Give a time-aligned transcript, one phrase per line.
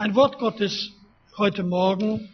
[0.00, 0.92] Ein Wort Gottes
[1.36, 2.32] heute Morgen.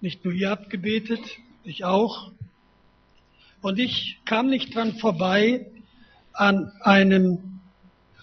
[0.00, 1.20] Nicht nur ihr habt gebetet,
[1.62, 2.32] ich auch.
[3.62, 5.70] Und ich kam nicht dran vorbei
[6.32, 7.60] an einem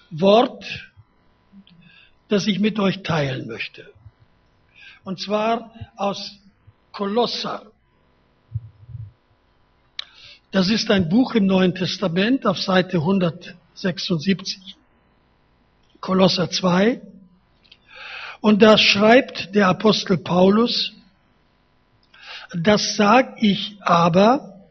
[0.09, 0.91] Wort,
[2.27, 3.89] das ich mit euch teilen möchte.
[5.05, 6.37] Und zwar aus
[6.91, 7.71] Kolosser.
[10.51, 14.75] Das ist ein Buch im Neuen Testament auf Seite 176.
[16.02, 17.02] Kolosser 2.
[18.41, 20.91] Und da schreibt der Apostel Paulus,
[22.54, 24.67] das sag ich aber,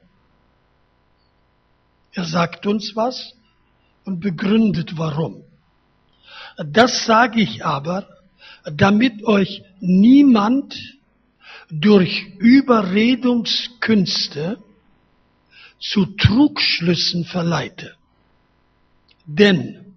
[2.13, 3.33] er sagt uns was
[4.05, 5.45] und begründet warum.
[6.59, 8.07] Das sage ich aber,
[8.65, 10.77] damit euch niemand
[11.71, 14.59] durch Überredungskünste
[15.79, 17.95] zu Trugschlüssen verleite.
[19.25, 19.90] Denn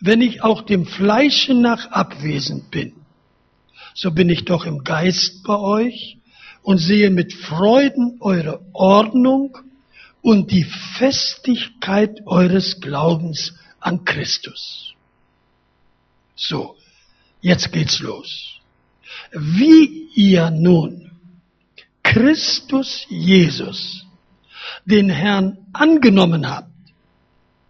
[0.00, 2.94] wenn ich auch dem Fleische nach abwesend bin,
[3.94, 6.16] so bin ich doch im Geist bei euch
[6.62, 9.58] und sehe mit Freuden eure Ordnung
[10.22, 14.94] und die Festigkeit eures Glaubens an Christus.
[16.34, 16.76] So,
[17.40, 18.60] jetzt geht's los.
[19.32, 21.10] Wie ihr nun
[22.02, 24.06] Christus Jesus,
[24.84, 26.70] den Herrn, angenommen habt,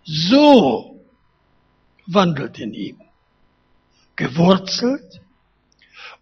[0.04, 0.89] so
[2.12, 2.96] wandelt in ihm,
[4.16, 5.20] gewurzelt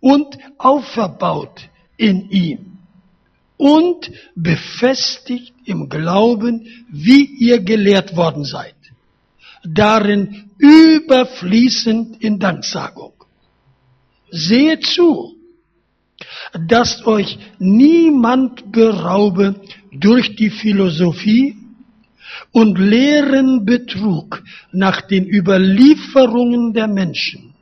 [0.00, 2.78] und auferbaut in ihm
[3.56, 8.76] und befestigt im Glauben, wie ihr gelehrt worden seid,
[9.64, 13.12] darin überfließend in Danksagung.
[14.30, 15.34] Seht zu,
[16.66, 19.60] dass euch niemand beraube
[19.92, 21.57] durch die Philosophie
[22.52, 27.54] und leeren Betrug nach den Überlieferungen der Menschen,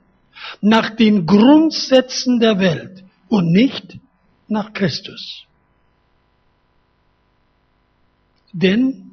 [0.60, 3.98] nach den Grundsätzen der Welt und nicht
[4.48, 5.44] nach Christus.
[8.52, 9.10] Denn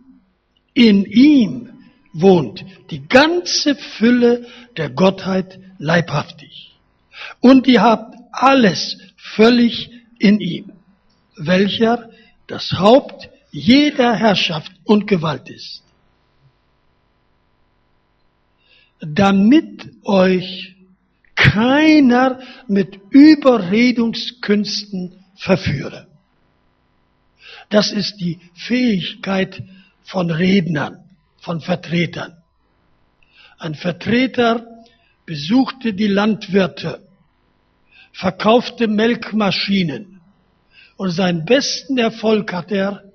[0.74, 1.70] in ihm
[2.14, 4.46] wohnt die ganze Fülle
[4.78, 6.78] der Gottheit leibhaftig.
[7.42, 10.72] Und ihr habt alles völlig in ihm,
[11.36, 12.10] welcher
[12.48, 15.84] das Haupt jeder Herrschaft und Gewalt ist.
[19.00, 20.76] Damit euch
[21.36, 26.08] keiner mit Überredungskünsten verführe.
[27.70, 29.62] Das ist die Fähigkeit
[30.04, 32.36] von Rednern, von Vertretern.
[33.60, 34.66] Ein Vertreter
[35.28, 37.08] besuchte die Landwirte,
[38.14, 40.22] verkaufte Melkmaschinen
[40.98, 43.13] und seinen besten Erfolg hat er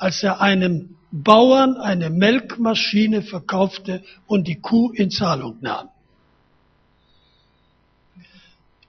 [0.00, 5.90] als er einem Bauern eine Melkmaschine verkaufte und die Kuh in Zahlung nahm.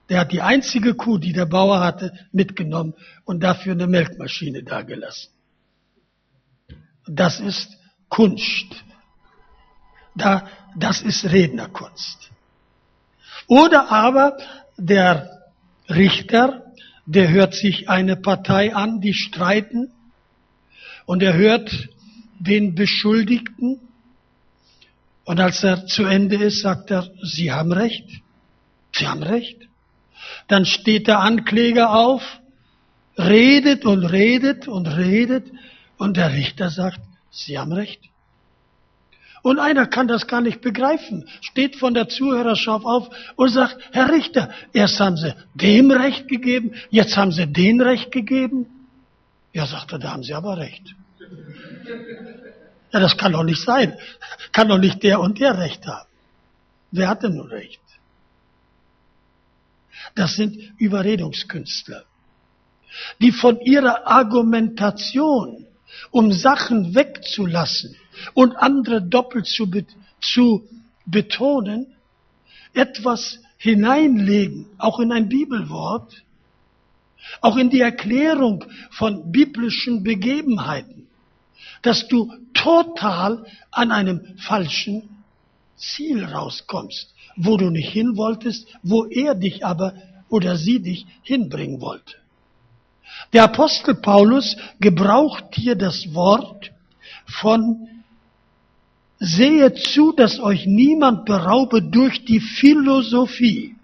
[0.08, 5.30] Der hat die einzige Kuh, die der Bauer hatte, mitgenommen und dafür eine Melkmaschine dagelassen.
[7.06, 7.76] Das ist
[8.08, 8.84] Kunst.
[10.14, 12.30] Da, das ist Rednerkunst.
[13.48, 14.38] Oder aber
[14.78, 15.50] der
[15.88, 16.72] Richter,
[17.04, 19.92] der hört sich eine Partei an, die streiten
[21.06, 21.88] und er hört
[22.38, 23.80] den Beschuldigten
[25.24, 28.04] und als er zu Ende ist, sagt er, Sie haben recht.
[28.94, 29.56] Sie haben recht.
[30.48, 32.40] Dann steht der Ankläger auf,
[33.16, 35.50] redet und redet und redet
[35.98, 38.00] und der Richter sagt, Sie haben recht.
[39.42, 44.12] Und einer kann das gar nicht begreifen, steht von der Zuhörerschaft auf und sagt, Herr
[44.12, 48.66] Richter, erst haben Sie dem Recht gegeben, jetzt haben Sie den Recht gegeben.
[49.52, 50.94] Ja, sagt er, da haben Sie aber recht.
[52.92, 53.96] Ja, das kann doch nicht sein.
[54.52, 56.08] Kann doch nicht der und der Recht haben.
[56.90, 57.80] Wer hat denn nun Recht?
[60.14, 62.04] Das sind Überredungskünstler,
[63.20, 65.66] die von ihrer Argumentation,
[66.10, 67.96] um Sachen wegzulassen
[68.34, 69.70] und andere doppelt zu,
[70.20, 70.68] zu
[71.06, 71.94] betonen,
[72.74, 76.21] etwas hineinlegen, auch in ein Bibelwort,
[77.40, 81.06] auch in die Erklärung von biblischen Begebenheiten,
[81.82, 85.24] dass du total an einem falschen
[85.76, 89.94] Ziel rauskommst, wo du nicht hin wolltest, wo er dich aber
[90.28, 92.14] oder sie dich hinbringen wollte.
[93.32, 96.72] Der Apostel Paulus gebraucht hier das Wort
[97.26, 97.88] von
[99.18, 103.76] Sehe zu, dass euch niemand beraube durch die Philosophie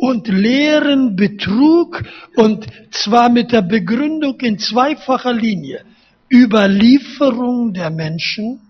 [0.00, 2.02] und leeren Betrug
[2.36, 5.84] und zwar mit der Begründung in zweifacher Linie.
[6.32, 8.60] Überlieferung der Menschen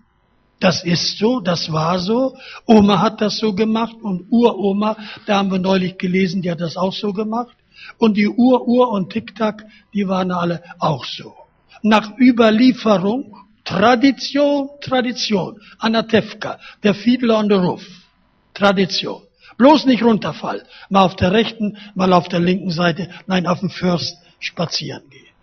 [0.61, 2.37] Das ist so, das war so.
[2.67, 4.95] Oma hat das so gemacht und Uroma,
[5.25, 7.57] da haben wir neulich gelesen, die hat das auch so gemacht.
[7.97, 11.33] Und die Ur-Ur und Tic-Tac, die waren alle auch so.
[11.81, 13.35] Nach Überlieferung,
[13.65, 15.59] Tradition, Tradition.
[15.79, 17.83] Anatevka, der Fiedler on the Roof.
[18.53, 19.23] Tradition.
[19.61, 20.63] Bloß nicht runterfallen.
[20.89, 25.35] Mal auf der rechten, mal auf der linken Seite, nein, auf dem Fürst spazieren gehen.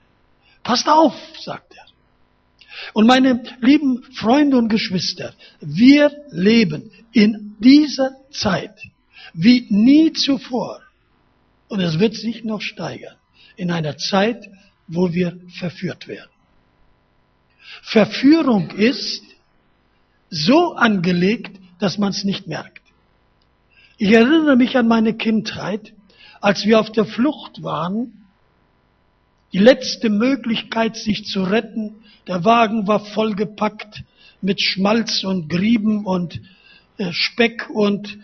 [0.65, 1.85] Passt auf, sagt er.
[2.95, 8.77] Und meine lieben Freunde und Geschwister, wir leben in dieser Zeit
[9.35, 10.81] wie nie zuvor.
[11.69, 13.15] Und es wird sich noch steigern.
[13.55, 14.49] In einer Zeit,
[14.89, 16.31] wo wir verführt werden.
[17.83, 19.23] Verführung ist
[20.29, 22.88] so angelegt, dass man es nicht merkt.
[24.01, 25.93] Ich erinnere mich an meine Kindheit,
[26.41, 28.29] als wir auf der Flucht waren,
[29.53, 31.97] die letzte Möglichkeit, sich zu retten.
[32.29, 34.05] Der Wagen war vollgepackt
[34.41, 36.41] mit Schmalz und Grieben und
[36.99, 38.19] äh, Speck und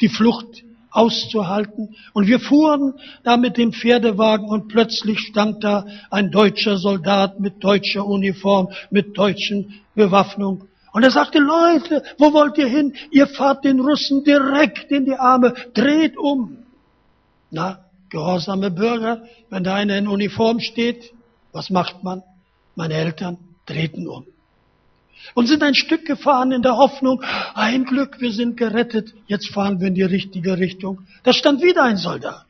[0.00, 1.94] die Flucht auszuhalten.
[2.14, 7.62] Und wir fuhren da mit dem Pferdewagen und plötzlich stand da ein deutscher Soldat mit
[7.62, 10.68] deutscher Uniform, mit deutschen Bewaffnung.
[10.92, 12.94] Und er sagte, Leute, wo wollt ihr hin?
[13.10, 16.58] Ihr fahrt den Russen direkt in die Arme, dreht um.
[17.50, 21.12] Na, gehorsame Bürger, wenn da einer in Uniform steht,
[21.52, 22.22] was macht man?
[22.74, 24.26] Meine Eltern treten um
[25.34, 27.22] und sind ein Stück gefahren in der Hoffnung,
[27.54, 31.06] ein Glück, wir sind gerettet, jetzt fahren wir in die richtige Richtung.
[31.22, 32.46] Da stand wieder ein Soldat.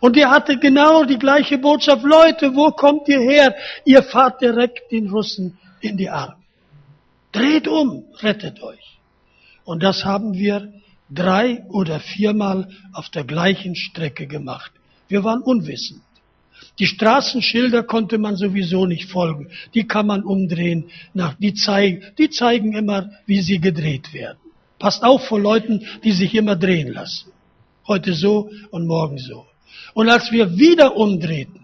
[0.00, 3.54] Und der hatte genau die gleiche Botschaft, Leute, wo kommt ihr her?
[3.84, 6.36] Ihr fahrt direkt den Russen in die Arme.
[7.32, 8.98] Dreht um, rettet euch.
[9.64, 10.72] Und das haben wir
[11.08, 14.72] drei oder viermal auf der gleichen Strecke gemacht.
[15.08, 16.02] Wir waren unwissend.
[16.78, 19.48] Die Straßenschilder konnte man sowieso nicht folgen.
[19.74, 20.90] Die kann man umdrehen.
[21.14, 24.38] Nach, die, zeigen, die zeigen immer, wie sie gedreht werden.
[24.78, 27.32] Passt auf vor Leuten, die sich immer drehen lassen.
[27.86, 29.46] Heute so und morgen so.
[29.94, 31.59] Und als wir wieder umdrehten,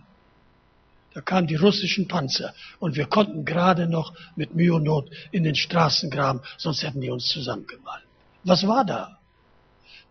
[1.16, 5.44] da kamen die russischen Panzer und wir konnten gerade noch mit Mühe und Not in
[5.44, 8.04] den Straßengraben, sonst hätten die uns zusammengemalt.
[8.44, 9.18] Was war da?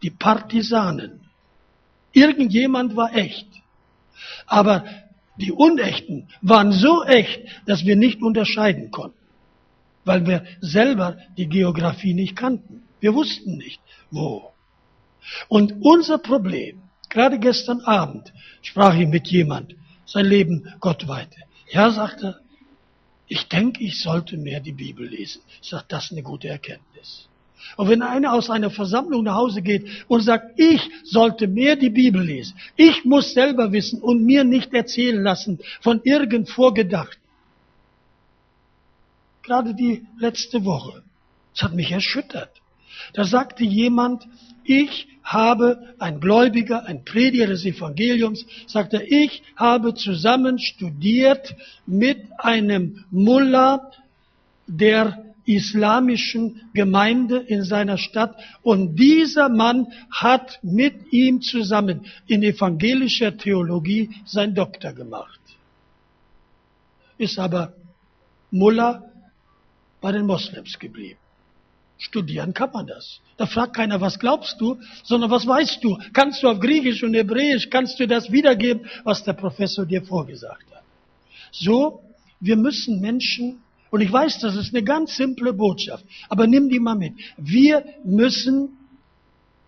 [0.02, 1.20] Die Partisanen.
[2.12, 3.46] Irgendjemand war echt.
[4.48, 4.84] Aber
[5.38, 9.28] die Unechten waren so echt, dass wir nicht unterscheiden konnten,
[10.06, 12.82] weil wir selber die Geografie nicht kannten.
[13.00, 13.80] Wir wussten nicht,
[14.10, 14.54] wo.
[15.50, 19.76] Und unser Problem, gerade gestern Abend sprach ich mit jemand,
[20.06, 21.38] sein Leben Gott weihte.
[21.72, 22.40] Ja, sagte er,
[23.28, 25.42] ich denke, ich sollte mehr die Bibel lesen.
[25.62, 27.28] Ich sage, das ist eine gute Erkenntnis.
[27.78, 31.90] Und wenn einer aus einer Versammlung nach Hause geht und sagt, ich sollte mehr die
[31.90, 37.22] Bibel lesen, ich muss selber wissen und mir nicht erzählen lassen von irgend Vorgedachten.
[39.42, 41.04] Gerade die letzte Woche,
[41.54, 42.52] das hat mich erschüttert.
[43.14, 44.28] Da sagte jemand,
[44.66, 53.06] ich habe, ein Gläubiger, ein Prediger des Evangeliums, sagte, ich habe zusammen studiert mit einem
[53.10, 53.92] Mullah,
[54.68, 58.36] der islamischen Gemeinde in seiner Stadt.
[58.64, 65.40] Und dieser Mann hat mit ihm zusammen in evangelischer Theologie sein Doktor gemacht.
[67.18, 67.74] Ist aber
[68.52, 69.04] Mullah
[70.02, 71.20] bei den Moslems geblieben.
[72.06, 73.20] Studieren kann man das.
[73.38, 75.98] Da fragt keiner, was glaubst du, sondern was weißt du?
[76.14, 80.68] Kannst du auf Griechisch und Hebräisch, kannst du das wiedergeben, was der Professor dir vorgesagt
[80.72, 80.84] hat?
[81.52, 82.04] So,
[82.40, 86.80] wir müssen Menschen und ich weiß, das ist eine ganz simple Botschaft, aber nimm die
[86.80, 87.14] mal mit.
[87.38, 88.78] Wir müssen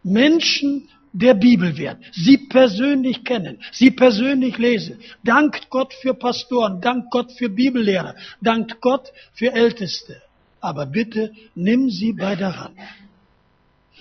[0.03, 4.99] Menschen der Bibel werden, sie persönlich kennen, sie persönlich lesen.
[5.23, 10.21] Dankt Gott für Pastoren, dankt Gott für Bibellehrer, dankt Gott für Älteste.
[10.59, 12.77] Aber bitte nimm sie bei der Hand.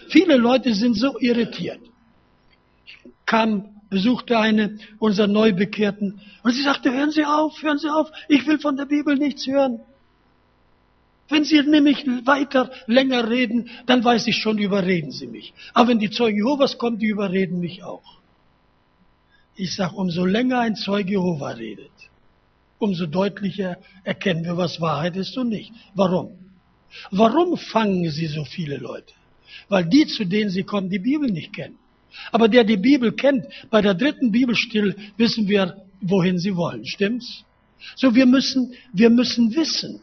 [0.09, 1.81] Viele Leute sind so irritiert.
[2.85, 8.11] Ich kam, besuchte eine unserer Neubekehrten und sie sagte, hören Sie auf, hören Sie auf,
[8.29, 9.81] ich will von der Bibel nichts hören.
[11.29, 15.55] Wenn Sie nämlich weiter länger reden, dann weiß ich schon, überreden Sie mich.
[15.75, 18.21] Aber wenn die Zeugen Jehovas kommen, die überreden mich auch.
[19.57, 21.91] Ich sage, umso länger ein Zeuge Jehova redet,
[22.79, 25.73] umso deutlicher erkennen wir, was Wahrheit ist und nicht.
[25.95, 26.46] Warum?
[27.11, 29.13] Warum fangen Sie so viele Leute?
[29.69, 31.79] Weil die, zu denen Sie kommen, die Bibel nicht kennen.
[32.33, 36.85] Aber der die Bibel kennt, bei der dritten Bibelstunde wissen wir, wohin sie wollen.
[36.87, 37.45] Stimmt's?
[37.95, 40.01] So, wir müssen, wir müssen wissen,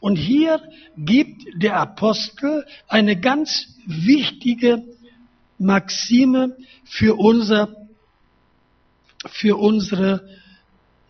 [0.00, 0.60] und hier
[0.96, 4.82] gibt der Apostel eine ganz wichtige
[5.58, 7.88] Maxime für unser,
[9.26, 10.28] für unsere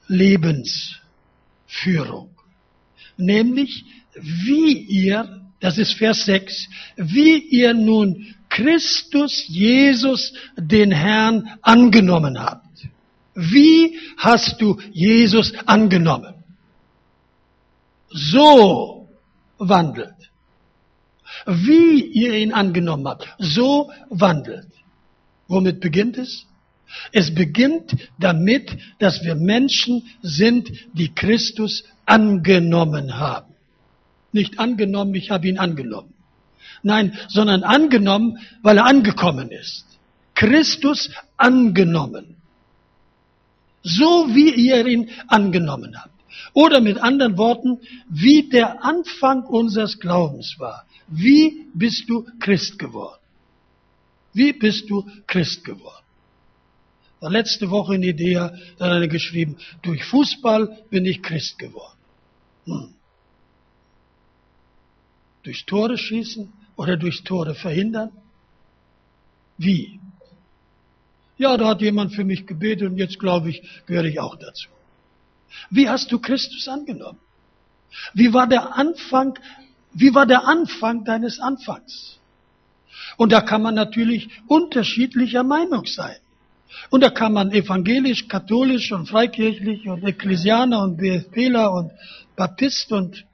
[0.06, 2.30] Lebensführung.
[3.16, 3.85] nämlich
[4.21, 12.64] wie ihr, das ist Vers 6, wie ihr nun Christus Jesus, den Herrn, angenommen habt.
[13.35, 16.35] Wie hast du Jesus angenommen?
[18.11, 19.09] So
[19.59, 20.14] wandelt.
[21.47, 24.68] Wie ihr ihn angenommen habt, so wandelt.
[25.49, 26.47] Womit beginnt es?
[27.11, 33.53] Es beginnt damit, dass wir Menschen sind, die Christus angenommen haben.
[34.34, 36.12] Nicht angenommen, ich habe ihn angenommen.
[36.82, 39.86] Nein, sondern angenommen, weil er angekommen ist.
[40.34, 42.36] Christus angenommen.
[43.84, 46.10] So wie ihr ihn angenommen habt.
[46.52, 50.84] Oder mit anderen Worten, wie der Anfang unseres Glaubens war.
[51.06, 53.20] Wie bist du Christ geworden?
[54.32, 56.02] Wie bist du Christ geworden?
[57.20, 61.98] letzte Woche in Idea, da hat er geschrieben, durch Fußball bin ich Christ geworden.
[62.66, 62.94] Hm.
[65.44, 68.10] Durch Tore schießen oder durch Tore verhindern?
[69.56, 70.00] Wie?
[71.36, 74.68] Ja, da hat jemand für mich gebetet und jetzt glaube ich, gehöre ich auch dazu.
[75.70, 77.18] Wie hast du Christus angenommen?
[78.12, 79.38] Wie war der Anfang,
[79.92, 82.18] wie war der Anfang deines Anfangs?
[83.16, 86.16] Und da kann man natürlich unterschiedlicher Meinung sein.
[86.90, 91.92] Und da kann man evangelisch, katholisch und freikirchlich und Ekklesianer und BFPler und
[92.34, 93.24] Baptist und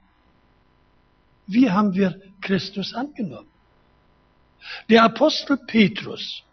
[1.47, 3.47] wie haben wir Christus angenommen?
[4.89, 6.43] Der Apostel Petrus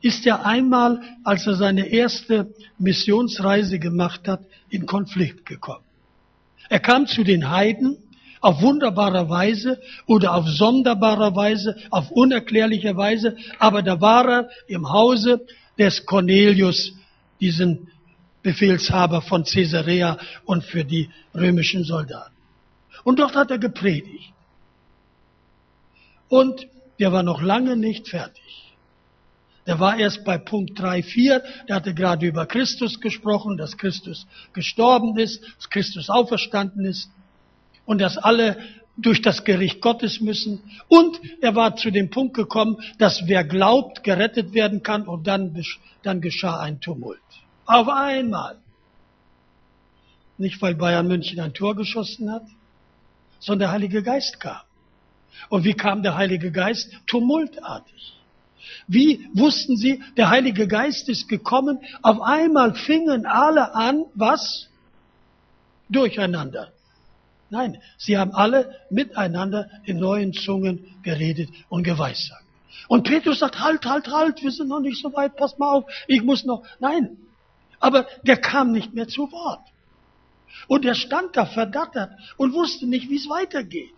[0.00, 5.84] ist ja einmal, als er seine erste Missionsreise gemacht hat, in Konflikt gekommen.
[6.68, 7.98] Er kam zu den Heiden
[8.40, 14.88] auf wunderbare Weise oder auf sonderbare Weise, auf unerklärliche Weise, aber da war er im
[14.90, 15.46] Hause
[15.78, 16.92] des Cornelius,
[17.40, 17.88] diesen
[18.42, 22.34] Befehlshaber von Caesarea und für die römischen Soldaten.
[23.04, 24.32] Und dort hat er gepredigt.
[26.28, 26.66] Und
[26.98, 28.42] der war noch lange nicht fertig.
[29.66, 34.26] Der war erst bei Punkt 3, 4, der hatte gerade über Christus gesprochen, dass Christus
[34.52, 37.10] gestorben ist, dass Christus auferstanden ist
[37.84, 38.58] und dass alle
[38.96, 40.62] durch das Gericht Gottes müssen.
[40.88, 45.60] Und er war zu dem Punkt gekommen, dass wer glaubt, gerettet werden kann und dann,
[46.02, 47.20] dann geschah ein Tumult.
[47.66, 48.58] Auf einmal.
[50.38, 52.46] Nicht, weil Bayern München ein Tor geschossen hat,
[53.40, 54.65] sondern der Heilige Geist kam.
[55.48, 56.90] Und wie kam der Heilige Geist?
[57.06, 58.14] Tumultartig.
[58.88, 61.80] Wie wussten sie, der Heilige Geist ist gekommen?
[62.02, 64.68] Auf einmal fingen alle an, was?
[65.88, 66.72] Durcheinander.
[67.48, 72.44] Nein, sie haben alle miteinander in neuen Zungen geredet und geweissagt.
[72.88, 75.84] Und Petrus sagt, halt, halt, halt, wir sind noch nicht so weit, pass mal auf,
[76.08, 76.64] ich muss noch.
[76.80, 77.16] Nein,
[77.78, 79.62] aber der kam nicht mehr zu Wort.
[80.68, 83.92] Und er stand da verdattert und wusste nicht, wie es weitergeht.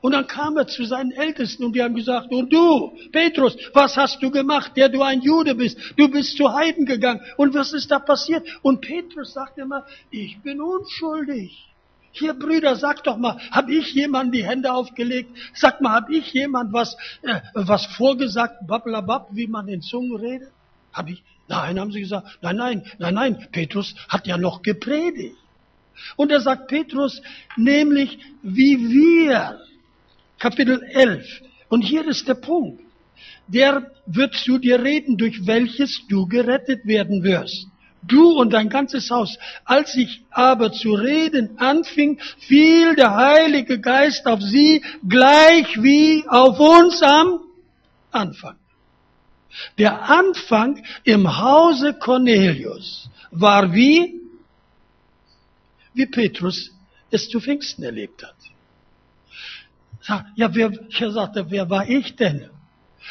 [0.00, 3.96] Und dann kam er zu seinen Ältesten und die haben gesagt, und du, Petrus, was
[3.96, 5.78] hast du gemacht, der du ein Jude bist?
[5.96, 7.20] Du bist zu Heiden gegangen.
[7.36, 8.46] Und was ist da passiert?
[8.62, 11.68] Und Petrus sagt immer, ich bin unschuldig.
[12.12, 15.30] Hier, Brüder, sag doch mal, habe ich jemand die Hände aufgelegt?
[15.54, 20.50] Sag mal, habe ich jemand was, äh, was vorgesagt, bablabab, wie man in Zungen redet?
[20.92, 21.22] Hab ich?
[21.48, 22.38] Nein, haben sie gesagt.
[22.42, 23.48] Nein, nein, nein, nein.
[23.50, 25.36] Petrus hat ja noch gepredigt.
[26.16, 27.22] Und er sagt Petrus,
[27.56, 29.60] nämlich wie wir,
[30.42, 31.24] Kapitel 11.
[31.68, 32.82] Und hier ist der Punkt.
[33.46, 37.68] Der wird zu dir reden, durch welches du gerettet werden wirst
[38.02, 39.38] du und dein ganzes Haus.
[39.64, 46.58] Als ich aber zu reden anfing, fiel der Heilige Geist auf sie, gleich wie auf
[46.58, 47.40] uns am
[48.10, 48.56] Anfang.
[49.78, 54.20] Der Anfang im Hause Cornelius war wie,
[55.94, 56.72] wie Petrus
[57.10, 58.34] es zu Pfingsten erlebt hat.
[60.06, 62.50] Ja, wer, ich sagte, wer war ich denn?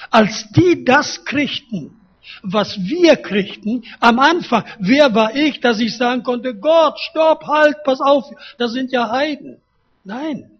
[0.09, 2.01] Als die das kriegten,
[2.43, 4.63] was wir kriegten am Anfang.
[4.79, 8.25] Wer war ich, dass ich sagen konnte, Gott, stopp, halt, pass auf,
[8.57, 9.57] das sind ja Heiden.
[10.03, 10.51] Nein,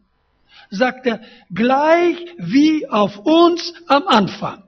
[0.69, 1.21] sagt er,
[1.53, 4.63] gleich wie auf uns am Anfang.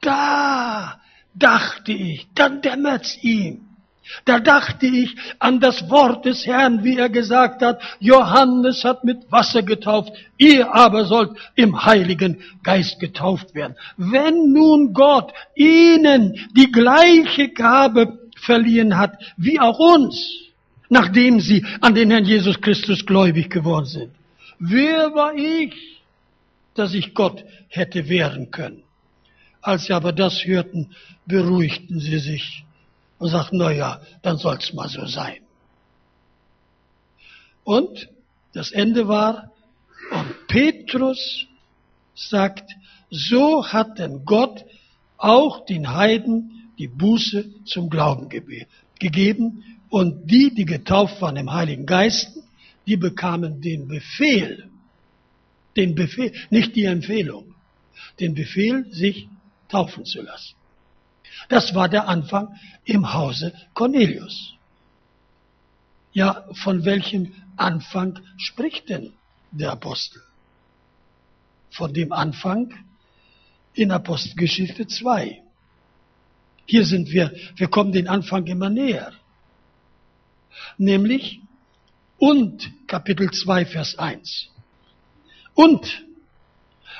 [0.00, 1.00] Da
[1.34, 3.68] dachte ich, dann dämmert's ihm.
[4.24, 9.30] Da dachte ich an das Wort des Herrn, wie er gesagt hat, Johannes hat mit
[9.30, 13.76] Wasser getauft, ihr aber sollt im Heiligen Geist getauft werden.
[13.96, 20.16] Wenn nun Gott ihnen die gleiche Gabe verliehen hat, wie auch uns,
[20.88, 24.10] nachdem sie an den Herrn Jesus Christus gläubig geworden sind,
[24.58, 26.00] wer war ich,
[26.74, 28.82] dass ich Gott hätte wehren können?
[29.60, 30.90] Als sie aber das hörten,
[31.24, 32.64] beruhigten sie sich
[33.22, 35.40] und sagt, na ja, dann soll's mal so sein.
[37.64, 38.08] Und
[38.52, 39.50] Das Ende war,
[40.10, 41.46] und Petrus
[42.14, 42.70] sagt,
[43.08, 44.64] so hat denn Gott
[45.16, 51.86] auch den Heiden die Buße zum Glauben gegeben und die, die getauft waren im Heiligen
[51.86, 52.38] Geist,
[52.86, 54.68] die bekamen den Befehl,
[55.76, 57.54] den Befehl, nicht die Empfehlung,
[58.20, 59.28] den Befehl, sich
[59.68, 60.56] taufen zu lassen.
[61.48, 64.54] Das war der Anfang im Hause Cornelius.
[66.12, 69.12] Ja, von welchem Anfang spricht denn
[69.50, 70.22] der Apostel?
[71.70, 72.72] Von dem Anfang
[73.74, 75.42] in Apostelgeschichte 2.
[76.66, 79.12] Hier sind wir, wir kommen den Anfang immer näher.
[80.76, 81.40] Nämlich
[82.18, 84.48] und Kapitel 2, Vers 1.
[85.54, 86.04] Und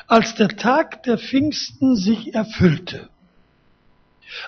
[0.08, 3.08] als der Tag der Pfingsten sich erfüllte,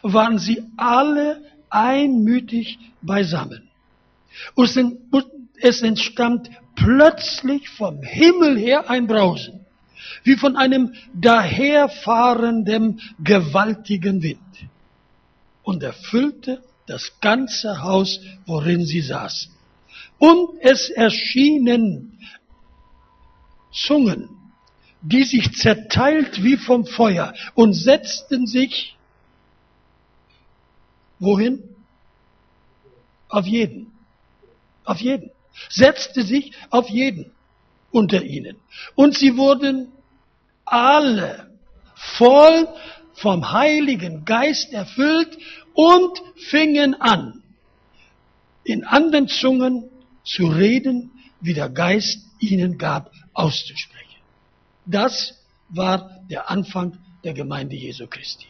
[0.03, 3.69] waren sie alle einmütig beisammen.
[4.55, 4.99] Und
[5.61, 9.65] es entstand plötzlich vom Himmel her ein Brausen,
[10.23, 14.41] wie von einem daherfahrenden gewaltigen Wind,
[15.63, 19.51] und erfüllte das ganze Haus, worin sie saßen.
[20.19, 22.19] Und es erschienen
[23.73, 24.29] Zungen,
[25.01, 28.97] die sich zerteilt wie vom Feuer und setzten sich
[31.19, 31.63] wohin?
[33.29, 33.93] Auf jeden.
[34.85, 35.31] Auf jeden.
[35.69, 37.33] Setzte sich auf jeden
[37.91, 38.57] unter ihnen.
[38.95, 39.93] Und sie wurden
[40.65, 41.51] alle
[41.95, 42.69] voll
[43.15, 45.39] vom Heiligen Geist erfüllt
[45.75, 47.43] und fingen an,
[48.65, 49.91] in anderen Zungen
[50.25, 54.21] zu reden, wie der Geist ihnen gab, auszusprechen.
[54.87, 58.47] Das war der Anfang der Gemeinde Jesu Christi.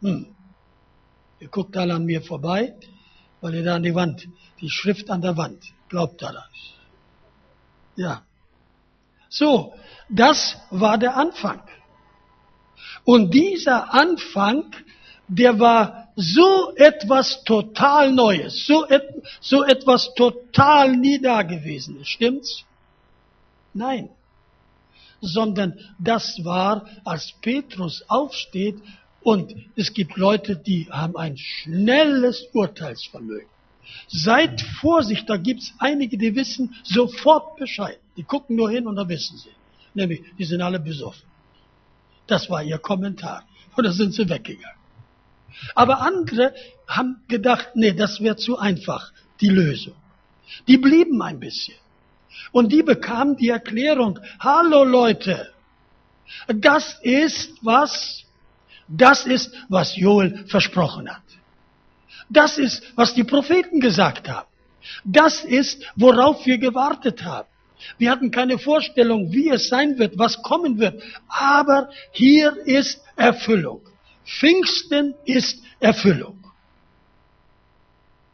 [0.00, 0.31] Hm.
[1.42, 2.72] Ihr guckt alle an mir vorbei,
[3.40, 4.28] weil ihr da an die Wand,
[4.60, 6.48] die Schrift an der Wand, glaubt daran.
[7.96, 8.22] Ja.
[9.28, 9.74] So,
[10.08, 11.60] das war der Anfang.
[13.02, 14.70] Und dieser Anfang,
[15.26, 19.02] der war so etwas total Neues, so, et,
[19.40, 22.64] so etwas total nie dagewesenes, stimmt's?
[23.74, 24.10] Nein.
[25.20, 28.80] Sondern das war, als Petrus aufsteht
[29.22, 33.48] und es gibt Leute, die haben ein schnelles Urteilsvermögen.
[34.08, 37.98] Seid Vorsicht, da gibt's einige, die wissen sofort Bescheid.
[38.16, 39.50] Die gucken nur hin und da wissen sie.
[39.94, 41.28] Nämlich, die sind alle besoffen.
[42.26, 43.44] Das war ihr Kommentar.
[43.76, 44.78] Und da sind sie weggegangen.
[45.74, 46.54] Aber andere
[46.86, 49.94] haben gedacht, nee, das wäre zu einfach, die Lösung.
[50.66, 51.76] Die blieben ein bisschen.
[52.50, 55.52] Und die bekamen die Erklärung, hallo Leute,
[56.48, 58.24] das ist was,
[58.88, 61.22] das ist, was Joel versprochen hat.
[62.28, 64.48] Das ist, was die Propheten gesagt haben.
[65.04, 67.48] Das ist, worauf wir gewartet haben.
[67.98, 71.02] Wir hatten keine Vorstellung, wie es sein wird, was kommen wird.
[71.28, 73.80] Aber hier ist Erfüllung.
[74.24, 76.38] Pfingsten ist Erfüllung.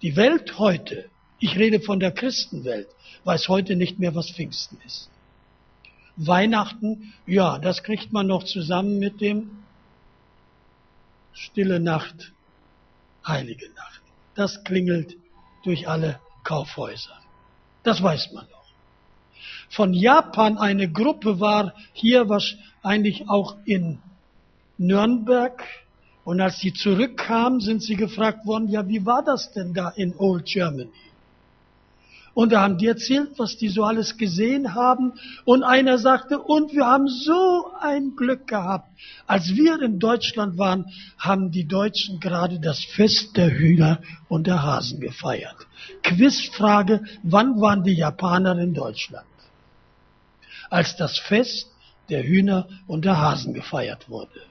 [0.03, 1.07] Die Welt heute,
[1.41, 2.89] ich rede von der Christenwelt,
[3.25, 5.11] weiß heute nicht mehr, was Pfingsten ist.
[6.17, 9.51] Weihnachten, ja, das kriegt man noch zusammen mit dem
[11.39, 12.33] Stille Nacht,
[13.25, 14.03] Heilige Nacht.
[14.35, 15.17] Das klingelt
[15.63, 17.17] durch alle Kaufhäuser.
[17.85, 18.65] Das weiß man noch.
[19.71, 24.01] Von Japan eine Gruppe war hier wahrscheinlich auch in
[24.79, 25.63] Nürnberg.
[26.25, 30.17] Und als sie zurückkamen, sind sie gefragt worden, ja, wie war das denn da in
[30.17, 30.91] Old Germany?
[32.39, 35.15] Und da haben die erzählt, was die so alles gesehen haben.
[35.45, 38.89] Und einer sagte, und wir haben so ein Glück gehabt.
[39.27, 40.87] Als wir in Deutschland waren,
[41.19, 45.57] haben die Deutschen gerade das Fest der Hühner und der Hasen gefeiert.
[46.05, 49.27] Quizfrage, wann waren die Japaner in Deutschland?
[50.71, 51.67] Als das Fest
[52.09, 54.43] der Hühner und der Hasen gefeiert wurde.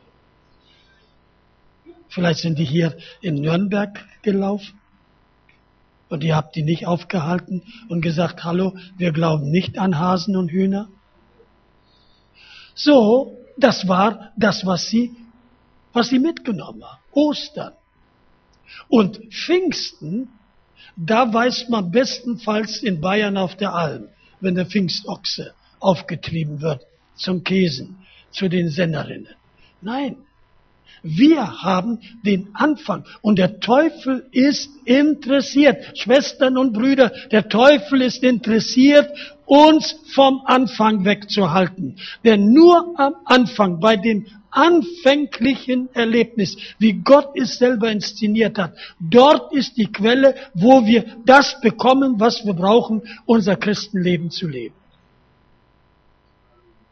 [2.10, 4.78] Vielleicht sind die hier in Nürnberg gelaufen.
[6.09, 10.49] Und ihr habt die nicht aufgehalten und gesagt, hallo, wir glauben nicht an Hasen und
[10.49, 10.87] Hühner.
[12.75, 15.15] So, das war das, was sie,
[15.93, 17.01] was sie mitgenommen haben.
[17.11, 17.73] Ostern.
[18.87, 20.29] Und Pfingsten,
[20.95, 27.43] da weiß man bestenfalls in Bayern auf der Alm, wenn der Pfingstochse aufgetrieben wird zum
[27.43, 27.97] Käsen,
[28.31, 29.35] zu den Sennerinnen.
[29.81, 30.17] Nein,
[31.03, 35.97] wir haben den Anfang und der Teufel ist interessiert.
[35.97, 39.12] Schwestern und Brüder, der Teufel ist interessiert,
[39.45, 41.97] uns vom Anfang wegzuhalten.
[42.23, 48.73] Denn nur am Anfang, bei dem anfänglichen Erlebnis, wie Gott es selber inszeniert hat.
[48.99, 54.75] Dort ist die Quelle, wo wir das bekommen, was wir brauchen, unser Christenleben zu leben.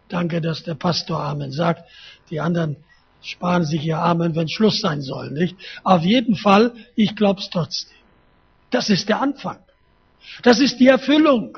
[0.10, 1.89] Danke, dass der Pastor Amen sagt.
[2.30, 2.78] Die anderen
[3.26, 5.56] sparen sich ihr Amen, wenn Schluss sein soll, nicht?
[5.84, 7.98] Auf jeden Fall, ich glaub's trotzdem.
[8.70, 9.58] Das ist der Anfang.
[10.44, 11.58] Das ist die Erfüllung.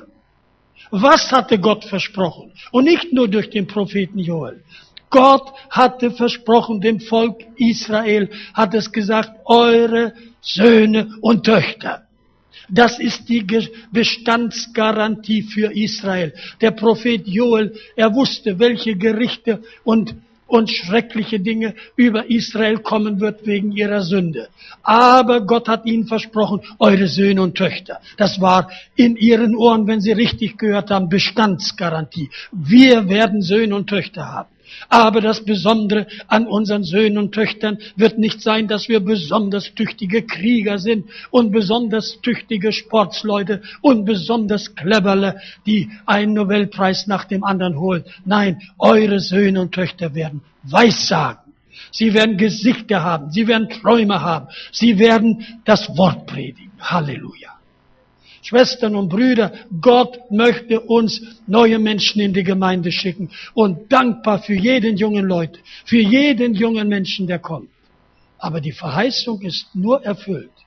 [0.91, 2.53] Was hatte Gott versprochen?
[2.71, 4.63] Und nicht nur durch den Propheten Joel.
[5.09, 12.03] Gott hatte versprochen dem Volk Israel, hat es gesagt, eure Söhne und Töchter.
[12.69, 13.45] Das ist die
[13.91, 16.33] Bestandsgarantie für Israel.
[16.59, 20.15] Der Prophet Joel, er wusste, welche Gerichte und
[20.47, 24.49] und schreckliche Dinge über Israel kommen wird wegen ihrer Sünde.
[24.81, 27.99] Aber Gott hat ihnen versprochen, eure Söhne und Töchter.
[28.17, 32.29] Das war in ihren Ohren, wenn sie richtig gehört haben, Bestandsgarantie.
[32.51, 34.49] Wir werden Söhne und Töchter haben.
[34.89, 40.23] Aber das Besondere an unseren Söhnen und Töchtern wird nicht sein, dass wir besonders tüchtige
[40.23, 47.79] Krieger sind und besonders tüchtige Sportsleute und besonders cleverle, die einen Nobelpreis nach dem anderen
[47.79, 48.03] holen.
[48.25, 51.53] Nein, eure Söhne und Töchter werden Weissagen.
[51.91, 53.31] Sie werden Gesichter haben.
[53.31, 54.47] Sie werden Träume haben.
[54.71, 56.71] Sie werden das Wort predigen.
[56.79, 57.56] Halleluja.
[58.47, 64.53] Schwestern und Brüder, Gott möchte uns neue Menschen in die Gemeinde schicken und dankbar für
[64.53, 67.69] jeden jungen Leute, für jeden jungen Menschen, der kommt.
[68.37, 70.57] Aber die Verheißung ist nur erfüllt,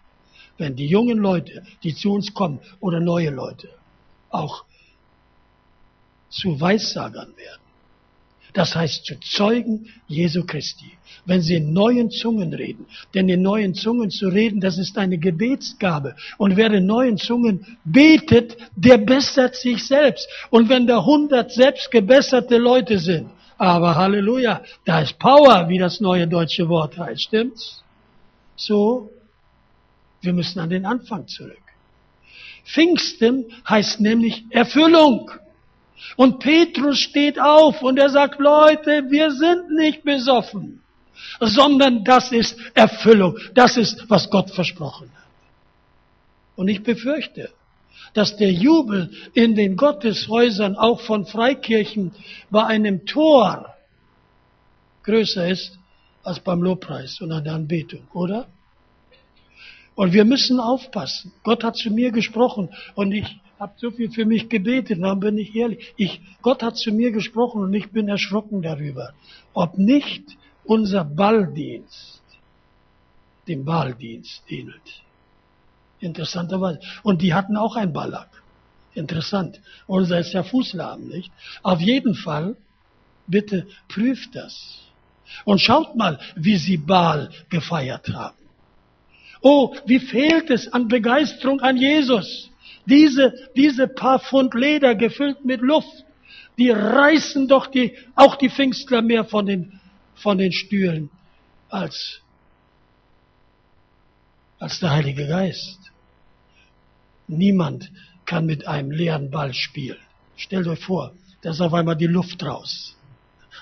[0.59, 3.71] wenn die jungen Leute, die zu uns kommen, oder neue Leute,
[4.29, 4.64] auch
[6.29, 7.60] zu Weissagern werden.
[8.53, 10.93] Das heißt zu Zeugen Jesu Christi.
[11.27, 12.87] Wenn sie in neuen Zungen reden.
[13.15, 16.17] Denn in neuen Zungen zu reden, das ist eine Gebetsgabe.
[16.39, 20.29] Und wer in neuen Zungen betet, der bessert sich selbst.
[20.51, 26.01] Und wenn da hundert selbst gebesserte Leute sind, aber Halleluja, da ist Power, wie das
[26.01, 27.85] neue deutsche Wort heißt, stimmt's?
[28.57, 29.13] So,
[30.23, 31.61] wir müssen an den Anfang zurück.
[32.65, 35.31] Pfingsten heißt nämlich Erfüllung.
[36.17, 40.83] Und Petrus steht auf und er sagt, Leute, wir sind nicht besoffen,
[41.41, 43.39] sondern das ist Erfüllung.
[43.55, 45.21] Das ist, was Gott versprochen hat.
[46.57, 47.51] Und ich befürchte,
[48.15, 52.13] dass der Jubel in den Gotteshäusern auch von Freikirchen
[52.51, 53.75] bei einem Tor
[55.05, 55.79] größer ist
[56.23, 58.47] als beim Lobpreis und an der Anbetung, oder?
[59.95, 61.33] Und wir müssen aufpassen.
[61.43, 63.27] Gott hat zu mir gesprochen und ich
[63.61, 65.92] habe so viel für mich gebetet, dann bin ich ehrlich.
[65.96, 69.12] Ich, Gott hat zu mir gesprochen und ich bin erschrocken darüber,
[69.53, 70.25] ob nicht
[70.64, 72.20] unser Balldienst
[73.46, 75.03] dem Balldienst ähnelt.
[75.99, 76.81] Interessanterweise.
[77.03, 78.29] Und die hatten auch ein Ballack.
[78.94, 79.61] Interessant.
[79.87, 81.31] Unser ist ja Fußlahm, nicht?
[81.62, 82.57] Auf jeden Fall,
[83.27, 84.79] bitte prüft das.
[85.44, 88.37] Und schaut mal, wie sie Baal gefeiert haben.
[89.42, 92.50] Oh, wie fehlt es an Begeisterung an Jesus.
[92.87, 96.05] Diese, diese paar Pfund Leder gefüllt mit Luft,
[96.59, 99.81] die reißen doch die, auch die Pfingstler mehr von den,
[100.14, 101.11] von den Stühlen
[101.69, 102.21] als,
[104.59, 105.79] als der Heilige Geist.
[107.29, 107.90] Niemand
[108.27, 109.99] kann mit einem leeren Ball spielen.
[110.37, 112.97] Stellt euch vor, da ist auf einmal die Luft raus.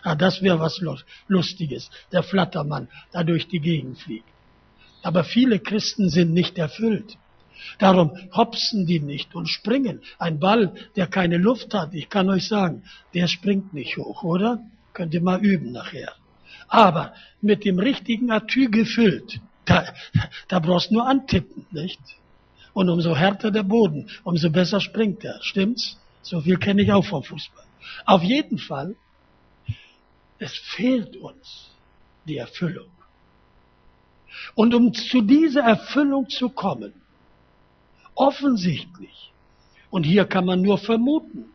[0.02, 0.80] Ah, das wäre was
[1.26, 1.90] Lustiges.
[2.12, 4.28] Der Flattermann da durch die Gegend fliegt.
[5.02, 7.16] Aber viele Christen sind nicht erfüllt.
[7.78, 10.00] Darum hopsen die nicht und springen.
[10.18, 12.82] Ein Ball, der keine Luft hat, ich kann euch sagen,
[13.14, 14.62] der springt nicht hoch, oder?
[14.92, 16.12] Könnt ihr mal üben nachher.
[16.68, 19.84] Aber mit dem richtigen Atü gefüllt, da,
[20.48, 22.00] da brauchst nur antippen, nicht?
[22.72, 25.38] Und umso härter der Boden, umso besser springt er.
[25.42, 25.98] Stimmt's?
[26.22, 27.64] So viel kenne ich auch vom Fußball.
[28.04, 28.96] Auf jeden Fall,
[30.38, 31.70] es fehlt uns
[32.26, 32.88] die Erfüllung.
[34.54, 36.92] Und um zu dieser Erfüllung zu kommen,
[38.18, 39.32] offensichtlich.
[39.90, 41.46] Und hier kann man nur vermuten.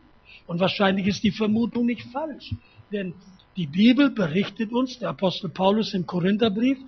[0.46, 2.54] Und wahrscheinlich ist die Vermutung nicht falsch.
[2.90, 3.14] Denn
[3.56, 6.78] die Bibel berichtet uns, der Apostel Paulus im Korintherbrief,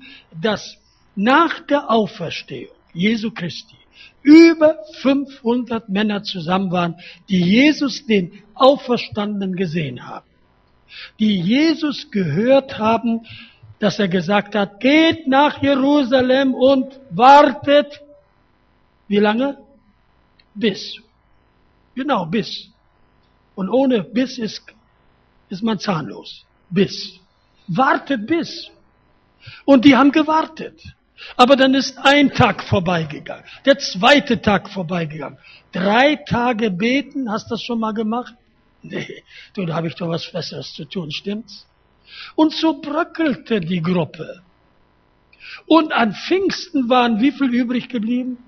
[0.40, 0.76] dass
[1.14, 3.76] nach der Auferstehung Jesu Christi
[4.22, 6.96] über 500 Männer zusammen waren,
[7.28, 10.26] die Jesus den Auferstandenen gesehen haben.
[11.18, 13.20] Die Jesus gehört haben,
[13.78, 18.00] dass er gesagt hat, geht nach Jerusalem und wartet.
[19.08, 19.58] Wie lange?
[20.56, 20.98] Bis.
[21.94, 22.68] Genau, bis.
[23.54, 24.62] Und ohne bis ist,
[25.48, 26.44] ist man zahnlos.
[26.70, 27.18] Bis.
[27.68, 28.70] Wartet bis.
[29.64, 30.80] Und die haben gewartet.
[31.36, 35.38] Aber dann ist ein Tag vorbeigegangen, der zweite Tag vorbeigegangen.
[35.72, 38.34] Drei Tage beten, hast du das schon mal gemacht?
[38.82, 41.66] Nee, du, da habe ich doch was Besseres zu tun, stimmt's?
[42.34, 44.42] Und so bröckelte die Gruppe.
[45.66, 48.38] Und an Pfingsten waren wie viel übrig geblieben?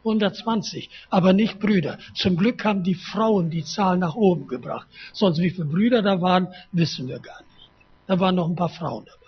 [0.00, 1.98] 120, aber nicht Brüder.
[2.14, 4.88] Zum Glück haben die Frauen die Zahl nach oben gebracht.
[5.12, 7.70] Sonst wie viele Brüder da waren, wissen wir gar nicht.
[8.06, 9.20] Da waren noch ein paar Frauen dabei.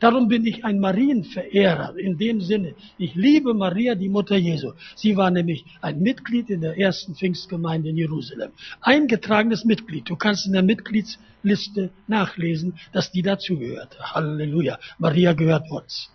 [0.00, 2.74] Darum bin ich ein Marienverehrer in dem Sinne.
[2.98, 4.72] Ich liebe Maria, die Mutter Jesu.
[4.96, 8.50] Sie war nämlich ein Mitglied in der ersten Pfingstgemeinde in Jerusalem.
[8.80, 10.10] Eingetragenes Mitglied.
[10.10, 13.96] Du kannst in der Mitgliedsliste nachlesen, dass die dazugehört.
[14.00, 14.78] Halleluja.
[14.98, 16.10] Maria gehört uns.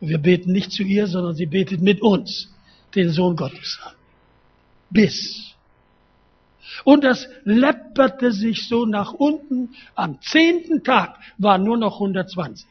[0.00, 2.52] Wir beten nicht zu ihr, sondern sie betet mit uns
[2.94, 3.94] den Sohn Gottes an.
[4.90, 5.54] Bis.
[6.84, 9.74] Und das läpperte sich so nach unten.
[9.94, 12.66] Am zehnten Tag waren nur noch 120.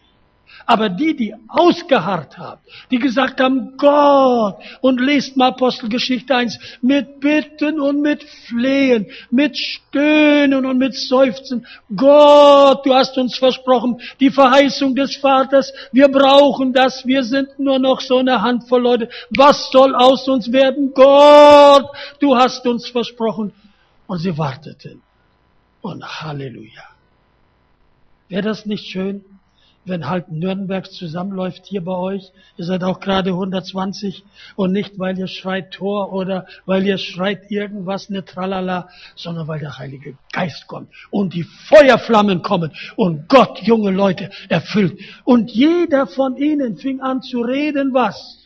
[0.65, 2.61] Aber die, die ausgeharrt haben,
[2.91, 9.57] die gesagt haben, Gott, und lest mal Apostelgeschichte 1, mit Bitten und mit Flehen, mit
[9.57, 16.73] Stöhnen und mit Seufzen, Gott, du hast uns versprochen, die Verheißung des Vaters, wir brauchen
[16.73, 20.93] das, wir sind nur noch so eine Handvoll Leute, was soll aus uns werden?
[20.93, 21.85] Gott,
[22.19, 23.53] du hast uns versprochen.
[24.07, 25.01] Und sie warteten.
[25.81, 26.83] Und Halleluja.
[28.29, 29.23] Wäre das nicht schön?
[29.85, 32.31] Wenn halb Nürnberg zusammenläuft hier bei euch.
[32.57, 34.23] Ihr seid auch gerade 120
[34.55, 39.59] und nicht, weil ihr schreit Tor oder weil ihr schreit irgendwas, ne Tralala, sondern weil
[39.59, 44.99] der Heilige Geist kommt und die Feuerflammen kommen und Gott junge Leute erfüllt.
[45.23, 48.41] Und jeder von ihnen fing an zu reden, was?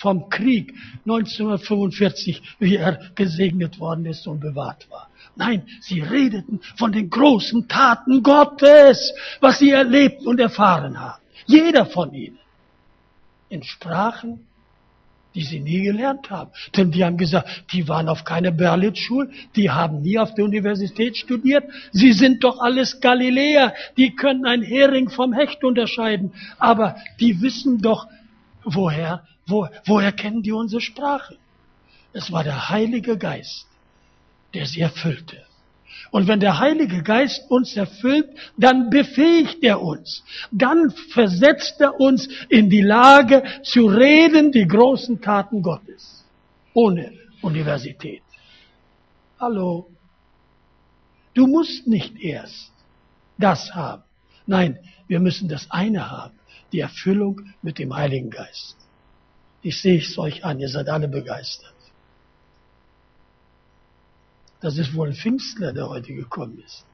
[0.00, 5.10] Vom Krieg 1945, wie er gesegnet worden ist und bewahrt war.
[5.36, 11.22] Nein, sie redeten von den großen Taten Gottes, was sie erlebt und erfahren haben.
[11.46, 12.38] Jeder von ihnen.
[13.50, 14.46] In Sprachen,
[15.34, 16.50] die sie nie gelernt haben.
[16.76, 21.16] Denn die haben gesagt, die waren auf keine Berlitz-Schule, die haben nie auf der Universität
[21.16, 21.64] studiert.
[21.92, 26.32] Sie sind doch alles Galiläer, die können ein Hering vom Hecht unterscheiden.
[26.58, 28.08] Aber die wissen doch,
[28.64, 31.36] woher, wo, woher kennen die unsere Sprache?
[32.12, 33.66] Es war der Heilige Geist,
[34.54, 35.44] der sie erfüllte.
[36.10, 40.24] Und wenn der Heilige Geist uns erfüllt, dann befähigt er uns.
[40.50, 46.24] Dann versetzt er uns in die Lage zu reden die großen Taten Gottes.
[46.74, 48.22] Ohne Universität.
[49.38, 49.88] Hallo.
[51.34, 52.72] Du musst nicht erst
[53.38, 54.02] das haben.
[54.46, 56.38] Nein, wir müssen das eine haben.
[56.72, 58.76] Die Erfüllung mit dem Heiligen Geist.
[59.62, 61.74] Ich sehe es euch an, ihr seid alle begeistert.
[64.60, 66.84] Das ist wohl ein Pfingstler, der heute gekommen ist.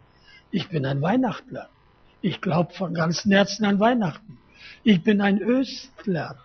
[0.51, 1.69] Ich bin ein Weihnachtler.
[2.23, 4.39] Ich glaube von ganzem Herzen an Weihnachten.
[4.85, 6.39] Ich bin ein Östler.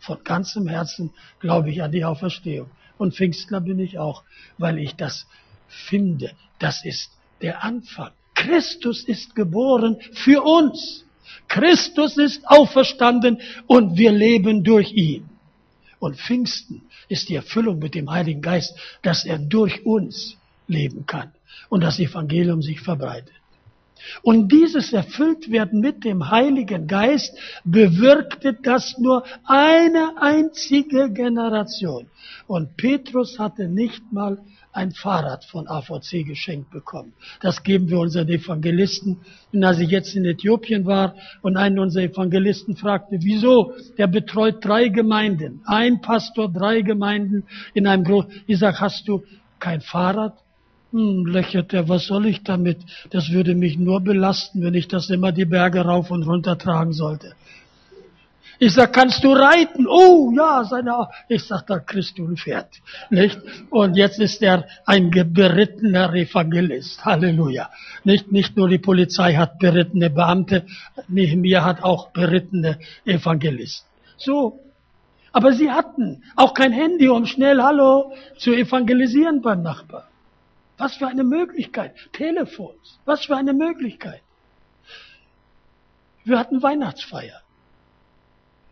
[0.00, 2.70] Von ganzem Herzen glaube ich an die Auferstehung.
[2.98, 4.24] Und Pfingstler bin ich auch,
[4.58, 5.26] weil ich das
[5.68, 6.32] finde.
[6.58, 8.10] Das ist der Anfang.
[8.34, 11.04] Christus ist geboren für uns.
[11.48, 15.28] Christus ist auferstanden und wir leben durch ihn.
[16.02, 20.36] Und Pfingsten ist die Erfüllung mit dem Heiligen Geist, dass er durch uns
[20.66, 21.30] leben kann
[21.68, 23.32] und das Evangelium sich verbreitet.
[24.22, 32.08] Und dieses Erfülltwerden mit dem Heiligen Geist bewirkte das nur eine einzige Generation.
[32.48, 34.38] Und Petrus hatte nicht mal
[34.72, 37.12] ein Fahrrad von AVC geschenkt bekommen.
[37.40, 39.20] Das geben wir unseren Evangelisten.
[39.52, 43.74] Und als ich jetzt in Äthiopien war und einen unserer Evangelisten fragte, wieso?
[43.98, 45.60] Der betreut drei Gemeinden.
[45.64, 48.26] Ein Pastor, drei Gemeinden in einem Groß.
[48.46, 49.22] Ich sag, hast du
[49.58, 50.38] kein Fahrrad?
[50.92, 52.78] Hm, lächelt er, was soll ich damit?
[53.10, 56.92] Das würde mich nur belasten, wenn ich das immer die Berge rauf und runter tragen
[56.92, 57.34] sollte.
[58.64, 59.88] Ich sag, kannst du reiten?
[59.88, 62.68] Oh, ja, seine, ich sag, da kriegst du ein Pferd,
[63.10, 63.36] nicht?
[63.70, 67.04] Und jetzt ist er ein berittener Evangelist.
[67.04, 67.70] Halleluja.
[68.04, 70.64] Nicht, nicht nur die Polizei hat berittene Beamte,
[71.08, 73.88] Nehemiah hat auch berittene Evangelisten.
[74.16, 74.60] So.
[75.32, 80.06] Aber sie hatten auch kein Handy, um schnell Hallo zu evangelisieren beim Nachbar.
[80.78, 81.96] Was für eine Möglichkeit.
[82.12, 83.00] Telefons.
[83.06, 84.22] Was für eine Möglichkeit.
[86.22, 87.42] Wir hatten Weihnachtsfeier.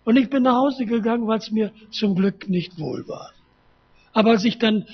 [0.05, 3.33] Und ich bin nach Hause gegangen, weil es mir zum Glück nicht wohl war.
[4.13, 4.87] Aber als ich dann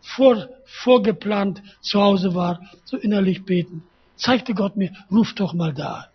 [0.00, 3.82] vor, vorgeplant zu Hause war, so innerlich beten,
[4.16, 6.08] zeigte Gott mir, ruf doch mal da.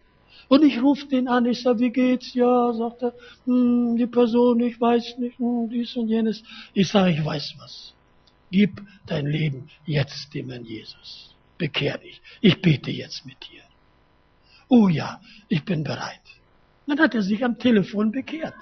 [0.47, 2.33] Und ich ruf den an, ich sag, wie geht's?
[2.33, 3.13] Ja, sagt er,
[3.45, 6.43] hm, die Person, ich weiß nicht, hm, dies und jenes.
[6.73, 7.93] Ich sage, ich weiß was.
[8.51, 11.33] Gib dein Leben jetzt dem Herrn Jesus.
[11.57, 12.21] Bekehr dich.
[12.41, 13.63] Ich bete jetzt mit dir.
[14.67, 16.21] Oh ja, ich bin bereit.
[16.87, 18.55] Dann hat er sich am Telefon bekehrt.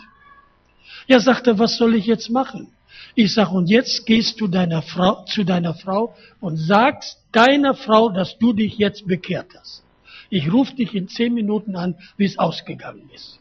[1.07, 2.73] Er, was soll ich jetzt machen?
[3.15, 8.09] Ich sage, und jetzt gehst du deiner Frau, zu deiner Frau und sagst deiner Frau,
[8.09, 9.83] dass du dich jetzt bekehrt hast.
[10.29, 13.39] Ich rufe dich in zehn Minuten an, wie es ausgegangen ist.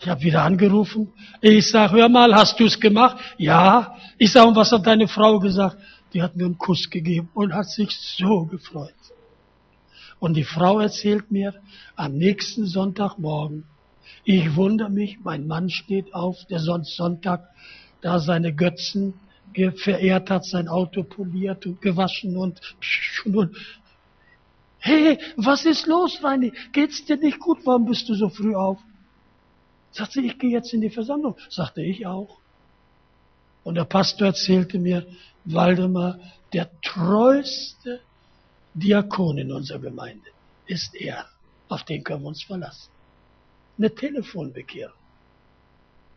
[0.00, 1.12] Ich habe wieder angerufen.
[1.40, 3.16] Ich sage, hör mal, hast du es gemacht?
[3.38, 3.96] Ja.
[4.18, 5.78] Ich sage, und was hat deine Frau gesagt?
[6.12, 8.94] Die hat mir einen Kuss gegeben und hat sich so gefreut.
[10.18, 11.54] Und die Frau erzählt mir,
[11.94, 13.64] am nächsten Sonntagmorgen,
[14.24, 17.48] ich wundere mich, mein Mann steht auf, der sonst Sonntag
[18.00, 19.14] da seine Götzen
[19.76, 22.60] verehrt hat, sein Auto poliert und gewaschen und,
[23.24, 23.56] und
[24.78, 26.52] Hey, was ist los, Reini?
[26.72, 27.58] Geht's dir nicht gut?
[27.64, 28.78] Warum bist du so früh auf?
[29.90, 31.36] Sagt sie, ich gehe jetzt in die Versammlung.
[31.48, 32.38] Sagte ich auch.
[33.64, 35.04] Und der Pastor erzählte mir,
[35.44, 36.20] Waldemar,
[36.52, 38.00] der treueste
[38.76, 40.30] Diakon in unserer Gemeinde
[40.66, 41.26] ist er.
[41.68, 42.90] Auf den können wir uns verlassen.
[43.78, 44.94] Eine Telefonbekehrung.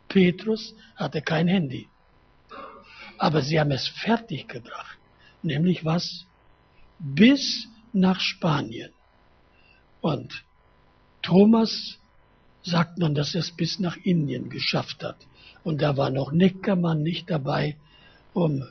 [0.08, 1.88] Petrus hatte kein Handy.
[3.16, 4.98] Aber sie haben es fertiggebracht.
[5.42, 6.26] Nämlich was?
[6.98, 8.92] Bis nach Spanien.
[10.02, 10.44] Und
[11.22, 11.98] Thomas
[12.62, 15.16] sagt man, dass er es bis nach Indien geschafft hat.
[15.64, 17.76] Und da war noch Neckermann nicht dabei,
[18.34, 18.64] um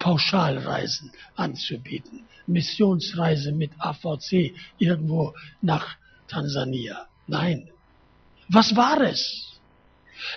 [0.00, 2.24] Pauschalreisen anzubieten.
[2.48, 7.06] Missionsreise mit AVC irgendwo nach Tansania.
[7.28, 7.68] Nein.
[8.48, 9.60] Was war es?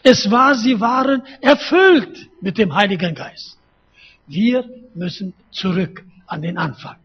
[0.04, 3.58] Es war, sie waren erfüllt mit dem Heiligen Geist.
[4.28, 6.97] Wir müssen zurück an den Anfang.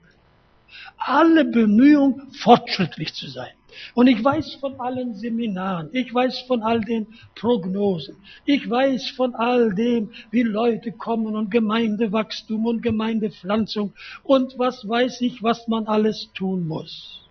[0.98, 3.54] Alle Bemühungen, fortschrittlich zu sein.
[3.94, 9.34] Und ich weiß von allen Seminaren, ich weiß von all den Prognosen, ich weiß von
[9.34, 15.86] all dem, wie Leute kommen und Gemeindewachstum und Gemeindepflanzung und was weiß ich, was man
[15.86, 17.24] alles tun muss.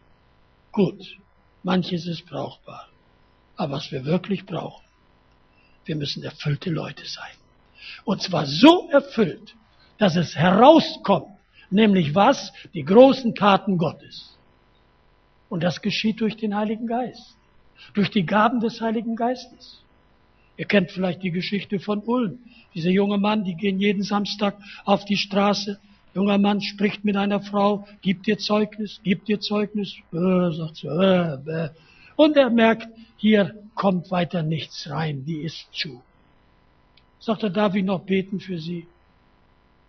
[0.71, 1.17] Gut,
[1.63, 2.87] manches ist brauchbar.
[3.55, 4.85] Aber was wir wirklich brauchen,
[5.85, 7.33] wir müssen erfüllte Leute sein.
[8.05, 9.55] Und zwar so erfüllt,
[9.97, 11.31] dass es herauskommt,
[11.69, 12.53] nämlich was?
[12.73, 14.36] Die großen Taten Gottes.
[15.49, 17.35] Und das geschieht durch den Heiligen Geist,
[17.93, 19.81] durch die Gaben des Heiligen Geistes.
[20.57, 22.39] Ihr kennt vielleicht die Geschichte von Ulm.
[22.73, 25.79] Dieser junge Mann, die gehen jeden Samstag auf die Straße.
[26.15, 30.87] Junger Mann spricht mit einer Frau, gibt ihr Zeugnis, gibt ihr Zeugnis, äh, sagt sie,
[30.87, 31.69] äh, äh.
[32.15, 36.01] Und er merkt, hier kommt weiter nichts rein, die ist zu.
[37.19, 38.87] Sagt er, darf ich noch beten für Sie?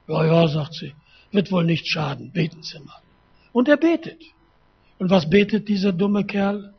[0.07, 0.95] Ja, ja, sagt sie,
[1.31, 3.01] wird wohl nicht schaden, beten Sie mal.
[3.53, 4.23] Und er betet.
[4.99, 6.75] Und was betet dieser dumme Kerl?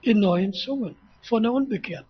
[0.00, 2.08] In neuen Zungen, von der Unbekehrten.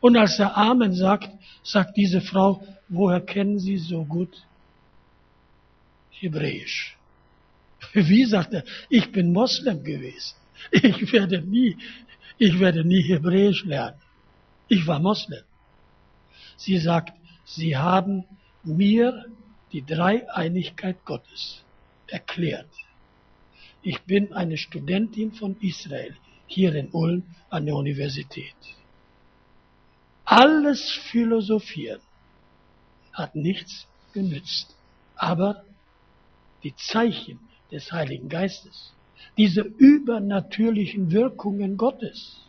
[0.00, 1.30] Und als er Amen sagt,
[1.62, 4.44] sagt diese Frau, woher kennen Sie so gut
[6.10, 6.96] Hebräisch?
[7.92, 8.64] Wie sagt er?
[8.88, 10.34] Ich bin Moslem gewesen.
[10.70, 11.76] Ich werde nie,
[12.38, 14.00] ich werde nie Hebräisch lernen.
[14.68, 15.44] Ich war Moslem.
[16.56, 17.12] Sie sagt,
[17.44, 18.24] Sie haben
[18.64, 19.26] mir
[19.72, 21.62] die Dreieinigkeit Gottes
[22.08, 22.68] erklärt.
[23.86, 26.16] Ich bin eine Studentin von Israel
[26.48, 28.56] hier in Ulm an der Universität.
[30.24, 32.00] Alles Philosophieren
[33.12, 34.74] hat nichts genützt.
[35.14, 35.62] Aber
[36.64, 37.38] die Zeichen
[37.70, 38.92] des Heiligen Geistes,
[39.38, 42.40] diese übernatürlichen Wirkungen Gottes,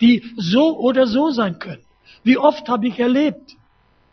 [0.00, 1.82] die so oder so sein können.
[2.22, 3.56] Wie oft habe ich erlebt,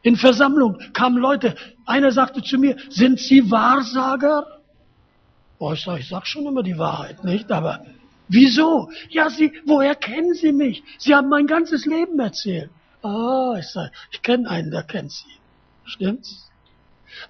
[0.02, 4.53] in Versammlungen kamen Leute, einer sagte zu mir, sind Sie Wahrsager?
[5.66, 7.50] Oh, ich sage, ich sag schon immer die Wahrheit, nicht?
[7.50, 7.86] Aber
[8.28, 8.90] wieso?
[9.08, 10.84] Ja, Sie, woher kennen Sie mich?
[10.98, 12.70] Sie haben mein ganzes Leben erzählt.
[13.02, 15.34] Ah, ich sage, ich kenne einen, der kennt Sie.
[15.86, 16.52] Stimmt's?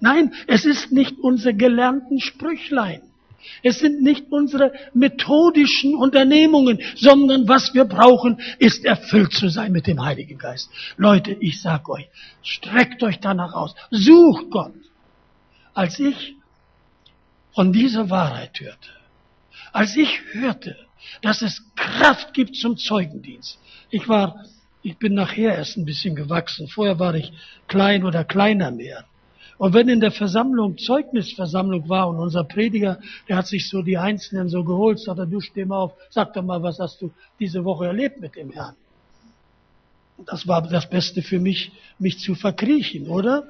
[0.00, 3.02] Nein, es ist nicht unsere gelernten Sprüchlein.
[3.62, 9.86] Es sind nicht unsere methodischen Unternehmungen, sondern was wir brauchen, ist erfüllt zu sein mit
[9.86, 10.70] dem Heiligen Geist.
[10.96, 12.08] Leute, ich sag euch,
[12.42, 14.72] streckt euch danach aus, sucht Gott.
[15.72, 16.34] Als ich
[17.54, 18.90] von dieser Wahrheit hörte,
[19.72, 20.76] als ich hörte,
[21.22, 23.58] dass es Kraft gibt zum Zeugendienst.
[23.90, 24.44] Ich war,
[24.82, 26.68] ich bin nachher erst ein bisschen gewachsen.
[26.68, 27.32] Vorher war ich
[27.68, 29.04] klein oder kleiner mehr.
[29.56, 33.98] Und wenn in der Versammlung Zeugnisversammlung war und unser Prediger, der hat sich so die
[33.98, 37.12] Einzelnen so geholt, sagt er, du steh mal auf, sag doch mal, was hast du
[37.38, 38.74] diese Woche erlebt mit dem Herrn?
[40.26, 43.44] Das war das Beste für mich, mich zu verkriechen, oder?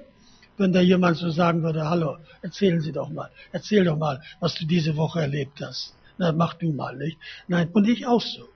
[0.57, 4.55] Wenn da jemand so sagen würde, hallo, erzählen Sie doch mal, erzähl doch mal, was
[4.55, 5.95] du diese Woche erlebt hast.
[6.19, 7.19] Na, mach du mal, nicht?
[7.49, 8.49] Nein, und ich auch so.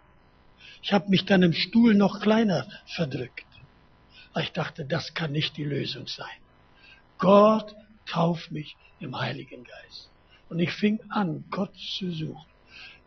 [0.83, 3.47] Ich habe mich dann im Stuhl noch kleiner verdrückt.
[4.37, 6.27] Ich dachte, das kann nicht die Lösung sein.
[7.19, 7.75] Gott
[8.07, 10.09] tauft mich im Heiligen Geist.
[10.49, 12.47] Und ich fing an, Gott zu suchen.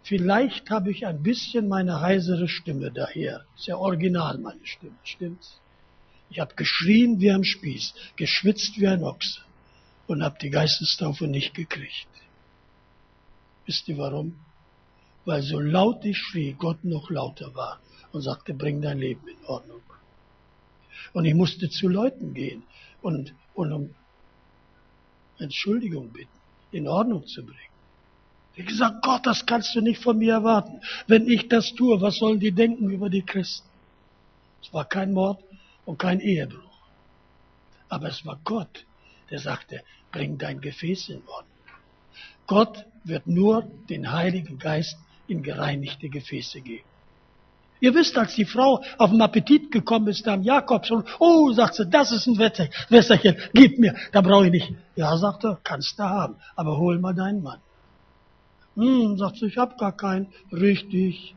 [0.04, 3.46] vielleicht habe ich ein bisschen meine heisere Stimme daher.
[3.56, 5.62] Ist ja original meine Stimme, stimmt's?
[6.32, 9.42] Ich habe geschrien wie am Spieß, geschwitzt wie ein Ochse
[10.08, 12.08] und habe die Geistestaufe nicht gekriegt.
[13.66, 14.40] Wisst ihr warum?
[15.26, 17.82] Weil so laut ich schrie, Gott noch lauter war
[18.14, 19.82] und sagte, bring dein Leben in Ordnung.
[21.12, 22.64] Und ich musste zu Leuten gehen
[23.02, 23.96] und, und um
[25.38, 26.40] Entschuldigung bitten,
[26.72, 27.60] in Ordnung zu bringen.
[28.56, 30.80] Ich gesagt, Gott, das kannst du nicht von mir erwarten.
[31.08, 33.68] Wenn ich das tue, was sollen die denken über die Christen?
[34.62, 35.44] Es war kein Mord
[35.86, 36.60] und kein Ehebruch.
[37.90, 38.86] Aber es war Gott,
[39.30, 41.48] der sagte, bring dein Gefäß in Ordnung.
[42.48, 46.86] Gott wird nur den Heiligen Geist in gereinigte Gefäße geben.
[47.80, 51.76] Ihr wisst, als die Frau auf den Appetit gekommen ist, am Jakob schon, oh, sagt
[51.76, 54.74] sie, das ist ein Wässerchen, gib mir, da brauche ich nicht.
[54.96, 57.60] Ja, sagt er, kannst du haben, aber hol mal deinen Mann.
[58.76, 60.28] Hm, sagt sie, ich hab gar keinen.
[60.52, 61.34] Richtig,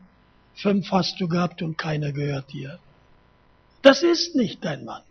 [0.53, 2.79] fünf hast du gehabt und keiner gehört dir.
[3.85, 5.03] Das ist nicht dein Mann,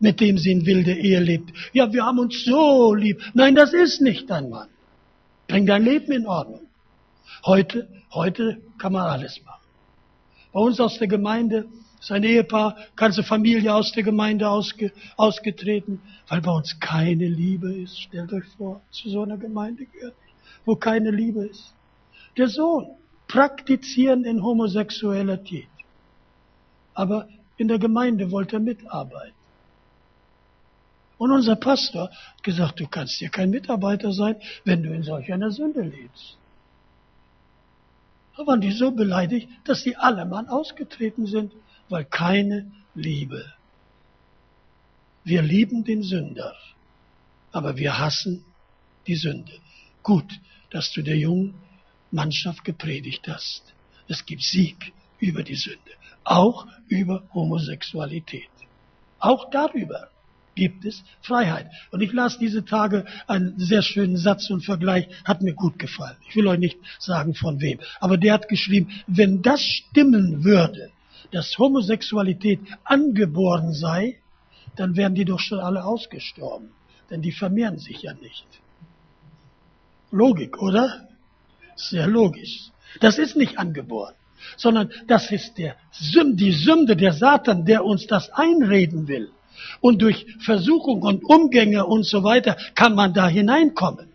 [0.00, 1.52] mit dem sie in wilde Ehe lebt.
[1.74, 3.20] Ja, wir haben uns so lieb.
[3.34, 4.68] Nein, das ist nicht dein Mann.
[5.48, 6.66] Bring dein Leben in Ordnung.
[7.44, 9.66] Heute, heute kann man alles machen.
[10.50, 11.66] Bei uns aus der Gemeinde
[12.00, 17.70] ist ein Ehepaar, ganze Familie aus der Gemeinde ausge, ausgetreten, weil bei uns keine Liebe
[17.74, 18.00] ist.
[18.00, 20.14] Stellt euch vor, zu so einer Gemeinde gehört,
[20.64, 21.74] wo keine Liebe ist.
[22.38, 22.86] Der Sohn,
[23.28, 25.68] praktizieren in Homosexualität.
[26.94, 29.34] Aber in der Gemeinde wollte er mitarbeiten.
[31.18, 35.32] Und unser Pastor hat gesagt, du kannst hier kein Mitarbeiter sein, wenn du in solch
[35.32, 36.36] einer Sünde lebst.
[38.36, 41.52] Da waren die so beleidigt, dass die alle mal ausgetreten sind,
[41.88, 43.50] weil keine Liebe.
[45.24, 46.54] Wir lieben den Sünder,
[47.50, 48.44] aber wir hassen
[49.06, 49.52] die Sünde.
[50.02, 50.30] Gut,
[50.70, 51.54] dass du der jungen
[52.10, 53.62] Mannschaft gepredigt hast.
[54.06, 55.92] Es gibt Sieg über die Sünde,
[56.24, 58.48] auch über Homosexualität.
[59.18, 60.08] Auch darüber
[60.56, 61.70] gibt es Freiheit.
[61.92, 66.16] Und ich las diese Tage einen sehr schönen Satz und Vergleich, hat mir gut gefallen.
[66.28, 67.78] Ich will euch nicht sagen von wem.
[68.00, 70.90] Aber der hat geschrieben, wenn das stimmen würde,
[71.30, 74.18] dass Homosexualität angeboren sei,
[74.76, 76.70] dann wären die doch schon alle ausgestorben.
[77.10, 78.46] Denn die vermehren sich ja nicht.
[80.10, 81.08] Logik, oder?
[81.76, 82.70] Sehr logisch.
[83.00, 84.14] Das ist nicht angeboren,
[84.56, 85.76] sondern das ist der
[86.24, 89.30] die Sünde der Satan, der uns das einreden will.
[89.80, 94.08] Und durch Versuchung und Umgänge und so weiter kann man da hineinkommen.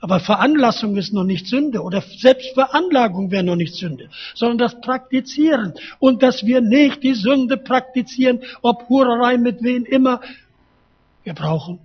[0.00, 4.80] Aber Veranlassung ist noch nicht Sünde oder selbst Veranlagung wäre noch nicht Sünde, sondern das
[4.80, 10.20] Praktizieren und dass wir nicht die Sünde praktizieren, ob Hurerei mit wen immer.
[11.22, 11.78] Wir brauchen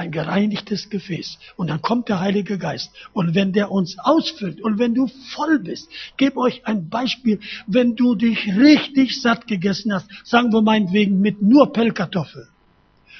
[0.00, 1.38] ein gereinigtes Gefäß.
[1.56, 2.90] Und dann kommt der Heilige Geist.
[3.12, 7.96] Und wenn der uns ausfüllt und wenn du voll bist, gebe euch ein Beispiel, wenn
[7.96, 12.48] du dich richtig satt gegessen hast, sagen wir meinetwegen mit nur Pellkartoffeln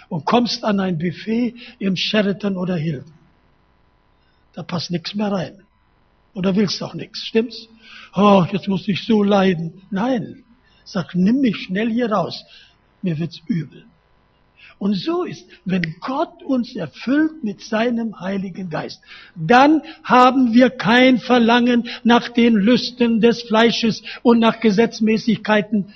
[0.08, 3.12] und kommst an ein Buffet im Sheraton oder Hilton.
[4.54, 5.62] Da passt nichts mehr rein.
[6.32, 7.68] Oder willst auch nichts, stimmt's?
[8.14, 9.82] Oh, jetzt muss ich so leiden.
[9.90, 10.44] Nein,
[10.84, 12.42] sag, nimm mich schnell hier raus.
[13.02, 13.84] Mir wird's übel.
[14.80, 19.02] Und so ist, wenn Gott uns erfüllt mit seinem Heiligen Geist,
[19.36, 25.92] dann haben wir kein Verlangen nach den Lüsten des Fleisches und nach Gesetzmäßigkeiten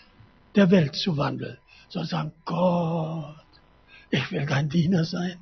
[0.55, 1.57] der Welt zu wandeln,
[1.89, 3.47] sondern sagen, Gott,
[4.11, 5.39] ich will dein Diener sein.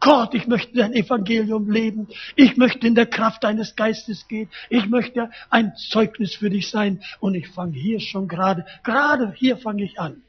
[0.00, 2.08] Gott, ich möchte dein Evangelium leben.
[2.34, 4.48] Ich möchte in der Kraft deines Geistes gehen.
[4.68, 7.00] Ich möchte ein Zeugnis für dich sein.
[7.20, 10.22] Und ich fange hier schon gerade, gerade hier fange ich an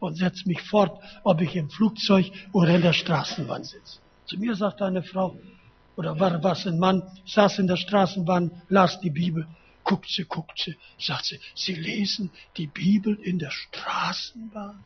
[0.00, 3.98] und setze mich fort, ob ich im Flugzeug oder in der Straßenbahn sitze.
[4.26, 5.36] Zu mir sagt eine Frau,
[5.96, 9.46] oder war was ein Mann, saß in der Straßenbahn, las die Bibel,
[9.84, 14.84] guckt sie, guckt sie, sagt sie, Sie lesen die Bibel in der Straßenbahn?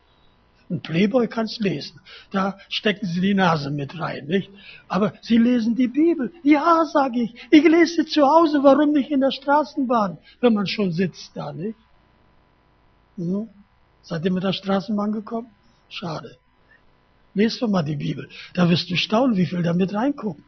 [0.70, 2.00] Ein Playboy kann's lesen.
[2.30, 4.50] Da stecken Sie die Nase mit rein, nicht?
[4.86, 6.32] Aber Sie lesen die Bibel.
[6.44, 7.34] Ja, sage ich.
[7.50, 8.62] Ich lese sie zu Hause.
[8.62, 11.76] Warum nicht in der Straßenbahn, wenn man schon sitzt da, nicht?
[13.16, 13.48] Hm?
[14.02, 15.48] Seid ihr mit der Straßenbahn gekommen?
[15.88, 16.38] Schade.
[17.34, 18.28] Lies doch mal die Bibel.
[18.54, 20.44] Da wirst du staunen, wie viel da mit reingucken.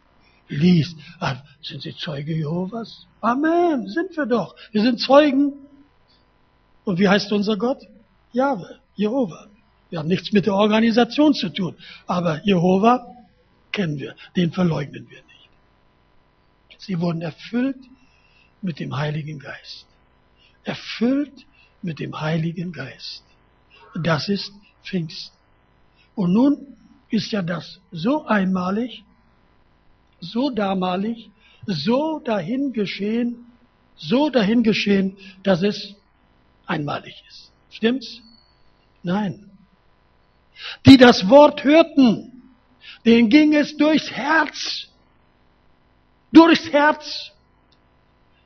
[0.48, 0.94] Lies.
[1.20, 3.07] Ah, sind Sie Zeuge Jehovas?
[3.20, 3.88] Amen.
[3.88, 4.57] Sind wir doch.
[4.72, 5.53] Wir sind Zeugen.
[6.84, 7.82] Und wie heißt unser Gott?
[8.32, 8.80] Jahwe.
[8.94, 9.48] Jehova.
[9.90, 11.76] Wir haben nichts mit der Organisation zu tun.
[12.07, 13.07] Aber Jehova
[13.70, 14.14] kennen wir.
[14.36, 15.48] Den verleugnen wir nicht.
[16.78, 17.78] Sie wurden erfüllt
[18.61, 19.86] mit dem Heiligen Geist.
[20.64, 21.46] Erfüllt
[21.82, 23.22] mit dem Heiligen Geist.
[23.95, 24.53] Das ist
[24.84, 25.36] Pfingsten.
[26.14, 26.76] Und nun
[27.11, 29.05] ist ja das so einmalig,
[30.20, 31.30] so damalig,
[31.66, 33.47] so dahin geschehen,
[33.97, 35.95] so dahin geschehen, dass es
[36.66, 37.53] einmalig ist.
[37.70, 38.20] Stimmt's?
[39.03, 39.51] Nein.
[40.86, 42.43] Die das Wort hörten,
[43.05, 44.88] denen ging es durchs Herz.
[46.32, 47.30] Durchs Herz.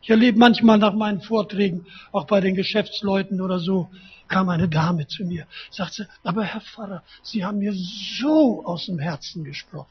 [0.02, 3.90] Ich erlebe manchmal nach meinen Vorträgen, auch bei den Geschäftsleuten oder so,
[4.28, 8.86] kam eine Dame zu mir, sagt sie, aber Herr Pfarrer, Sie haben mir so aus
[8.86, 9.90] dem Herzen gesprochen.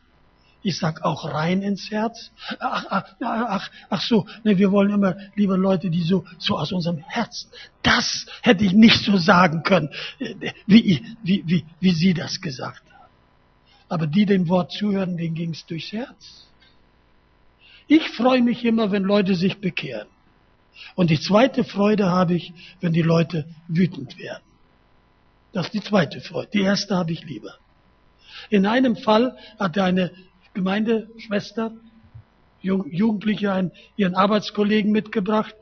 [0.65, 2.31] Ich sag auch rein ins Herz.
[2.59, 6.71] Ach, ach, ach, ach so, ne, wir wollen immer, liebe Leute, die so, so aus
[6.71, 7.51] unserem Herzen.
[7.83, 9.91] Das hätte ich nicht so sagen können,
[10.65, 13.11] wie, wie, wie, wie Sie das gesagt haben.
[13.89, 16.47] Aber die dem Wort zuhören, denen ging es durchs Herz.
[17.87, 20.07] Ich freue mich immer, wenn Leute sich bekehren.
[20.95, 24.43] Und die zweite Freude habe ich, wenn die Leute wütend werden.
[25.51, 26.49] Das ist die zweite Freude.
[26.53, 27.55] Die erste habe ich lieber.
[28.49, 30.11] In einem Fall hatte eine
[30.53, 31.71] Gemeindeschwester,
[32.61, 35.55] Jugendliche, einen, ihren Arbeitskollegen mitgebracht.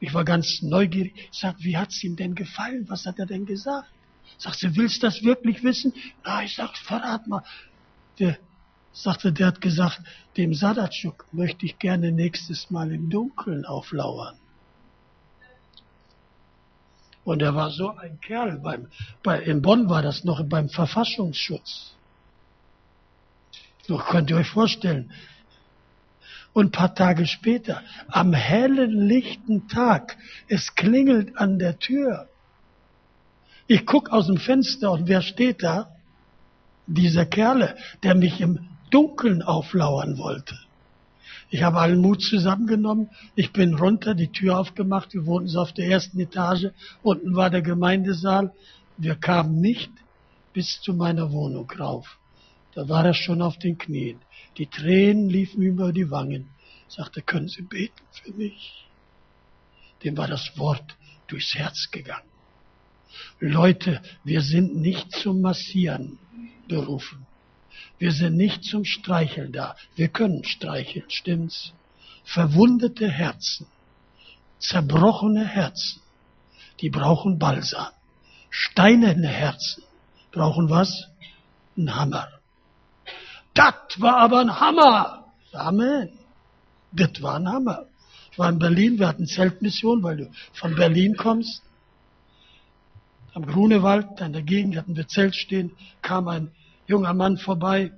[0.00, 1.14] Ich war ganz neugierig.
[1.32, 2.86] Ich sag, wie hat's ihm denn gefallen?
[2.88, 3.88] Was hat er denn gesagt?
[4.36, 5.94] Sagt sie, willst du das wirklich wissen?
[6.24, 7.44] Na, ich sag, verrat mal.
[8.18, 8.36] Der
[8.92, 10.00] sagte, der hat gesagt,
[10.36, 14.36] dem Sadatschuk möchte ich gerne nächstes Mal im Dunkeln auflauern.
[17.24, 18.58] Und er war so ein Kerl.
[18.58, 18.88] Beim,
[19.22, 21.94] bei, in Bonn war das noch beim Verfassungsschutz.
[23.86, 25.12] So könnt ihr euch vorstellen.
[26.52, 30.16] Und ein paar Tage später, am hellen, lichten Tag,
[30.48, 32.28] es klingelt an der Tür.
[33.66, 35.96] Ich guck aus dem Fenster und wer steht da?
[36.86, 40.56] Dieser Kerle, der mich im Dunkeln auflauern wollte.
[41.50, 43.10] Ich habe allen Mut zusammengenommen.
[43.34, 45.12] Ich bin runter, die Tür aufgemacht.
[45.12, 46.68] Wir wohnten so auf der ersten Etage.
[47.02, 48.52] Unten war der Gemeindesaal.
[48.96, 49.90] Wir kamen nicht
[50.52, 52.18] bis zu meiner Wohnung rauf.
[52.74, 54.18] Da war er schon auf den Knien.
[54.56, 56.48] Die Tränen liefen über die Wangen.
[56.88, 58.86] Sagte, können Sie beten für mich?
[60.04, 62.28] Dem war das Wort durchs Herz gegangen.
[63.40, 66.18] Leute, wir sind nicht zum Massieren
[66.68, 67.26] berufen.
[67.98, 69.76] Wir sind nicht zum Streicheln da.
[69.94, 71.72] Wir können streicheln, stimmt's?
[72.24, 73.66] Verwundete Herzen,
[74.58, 76.00] zerbrochene Herzen,
[76.80, 77.92] die brauchen Balsam.
[78.50, 79.82] Steinerne Herzen
[80.30, 81.08] brauchen was?
[81.76, 82.28] Ein Hammer.
[83.54, 85.26] Das war aber ein Hammer.
[85.52, 86.10] Amen.
[86.92, 87.86] Das war ein Hammer.
[88.30, 91.62] Ich war in Berlin, wir hatten Zeltmission, weil du von Berlin kommst.
[93.34, 96.50] Am Grunewald, an der Gegend hatten wir Zelt stehen, kam ein
[96.92, 97.90] junger Mann vorbei.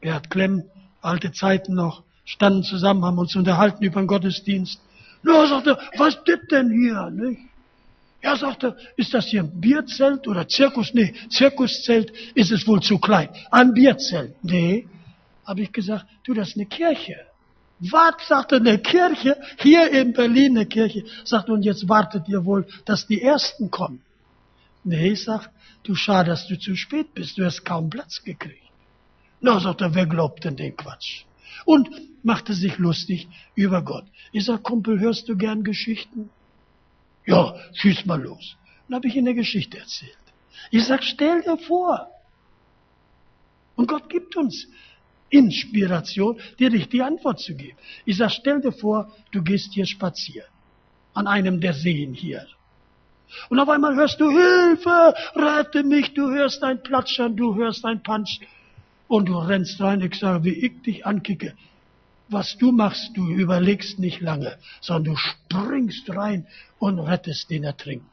[0.00, 0.64] Er hat Klemm,
[1.00, 4.80] alte Zeiten noch, standen zusammen, haben uns unterhalten über den Gottesdienst.
[5.22, 7.40] Na, sagte, was das denn hier, nicht?
[8.22, 10.92] Ja, sagte, ist das hier ein Bierzelt oder Zirkus?
[10.92, 13.28] Nee, Zirkuszelt ist es wohl zu klein.
[13.50, 14.34] Ein Bierzelt.
[14.42, 14.86] Nee,
[15.46, 17.16] habe ich gesagt, du, das ist eine Kirche.
[17.78, 19.38] Was, sagte eine Kirche?
[19.58, 21.04] Hier in Berlin eine Kirche.
[21.24, 24.02] Sagte, und jetzt wartet ihr wohl, dass die Ersten kommen.
[24.82, 25.50] Nee, ich sag,
[25.82, 27.36] du schade, dass du zu spät bist.
[27.38, 28.70] Du hast kaum Platz gekriegt.
[29.40, 31.24] Na, sagt er, wer glaubt denn den Quatsch?
[31.64, 31.90] Und
[32.22, 34.04] machte sich lustig über Gott.
[34.32, 36.30] Ich sag, Kumpel, hörst du gern Geschichten?
[37.26, 38.56] Ja, schieß mal los.
[38.88, 40.16] Dann habe ich ihm eine Geschichte erzählt.
[40.70, 42.08] Ich sag, stell dir vor.
[43.76, 44.66] Und Gott gibt uns
[45.30, 47.78] Inspiration, dir richtige Antwort zu geben.
[48.04, 50.48] Ich sag, stell dir vor, du gehst hier spazieren.
[51.14, 52.46] An einem der Seen hier.
[53.48, 58.02] Und auf einmal hörst du Hilfe, rette mich, du hörst ein Platschern, du hörst ein
[58.02, 58.40] Punch.
[59.08, 61.54] Und du rennst rein, ich sage, wie ich dich ankicke
[62.30, 66.46] was du machst, du überlegst nicht lange, sondern du springst rein
[66.78, 68.08] und rettest den Ertrinkenden.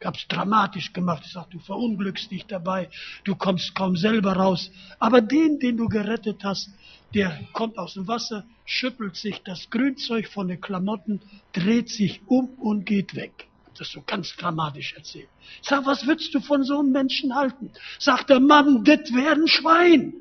[0.00, 1.22] Ich hab's dramatisch gemacht.
[1.26, 2.88] Ich sag, du verunglückst dich dabei,
[3.22, 4.70] du kommst kaum selber raus.
[4.98, 6.70] Aber den, den du gerettet hast,
[7.14, 11.20] der kommt aus dem Wasser, schüttelt sich das Grünzeug von den Klamotten,
[11.52, 13.46] dreht sich um und geht weg.
[13.78, 15.28] Das so ganz dramatisch erzählt.
[15.62, 17.70] Sag, was würdest du von so einem Menschen halten?
[17.98, 20.14] Sagt der Mann, das wäre ein Schwein.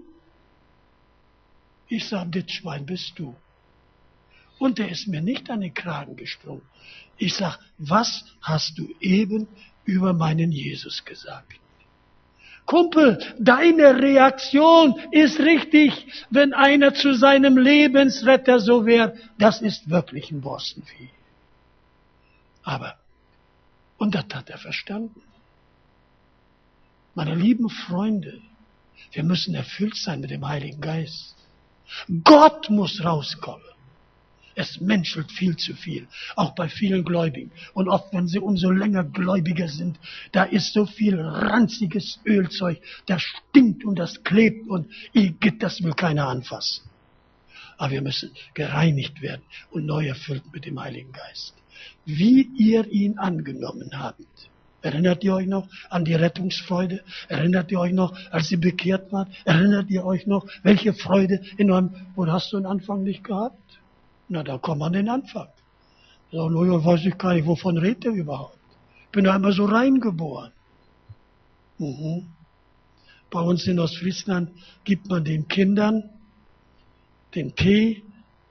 [1.87, 3.35] Ich sag, das Schwein bist du.
[4.57, 6.61] Und der ist mir nicht an den Kragen gesprungen.
[7.17, 9.47] Ich sag, was hast du eben
[9.85, 11.59] über meinen Jesus gesagt?
[12.65, 19.17] Kumpel, deine Reaktion ist richtig, wenn einer zu seinem Lebensretter so wäre.
[19.37, 21.09] Das ist wirklich ein Borstenvieh.
[22.63, 22.97] Aber,
[24.01, 25.21] und das hat er verstanden.
[27.13, 28.41] Meine lieben Freunde,
[29.11, 31.35] wir müssen erfüllt sein mit dem Heiligen Geist.
[32.23, 33.63] Gott muss rauskommen.
[34.55, 37.51] Es menschelt viel zu viel, auch bei vielen Gläubigen.
[37.75, 39.99] Und oft, wenn sie umso länger Gläubiger sind,
[40.31, 45.93] da ist so viel ranziges Ölzeug, das stinkt und das klebt und igitt, das will
[45.93, 46.89] keiner anfassen.
[47.77, 51.60] Aber wir müssen gereinigt werden und neu erfüllt mit dem Heiligen Geist.
[52.05, 54.25] Wie ihr ihn angenommen habt.
[54.81, 57.03] Erinnert ihr euch noch an die Rettungsfreude?
[57.27, 59.29] Erinnert ihr euch noch, als ihr bekehrt wart?
[59.45, 63.59] Erinnert ihr euch noch, welche Freude in eurem, und hast du den Anfang nicht gehabt?
[64.27, 65.49] Na, da kommt man den Anfang.
[66.31, 68.57] So, no, weiß ich gar nicht, wovon redet ihr überhaupt?
[69.11, 70.51] Bin da immer so reingeboren.
[71.77, 72.27] Mhm.
[73.29, 74.51] Bei uns in Ostfriesland
[74.83, 76.09] gibt man den Kindern
[77.35, 78.03] den Tee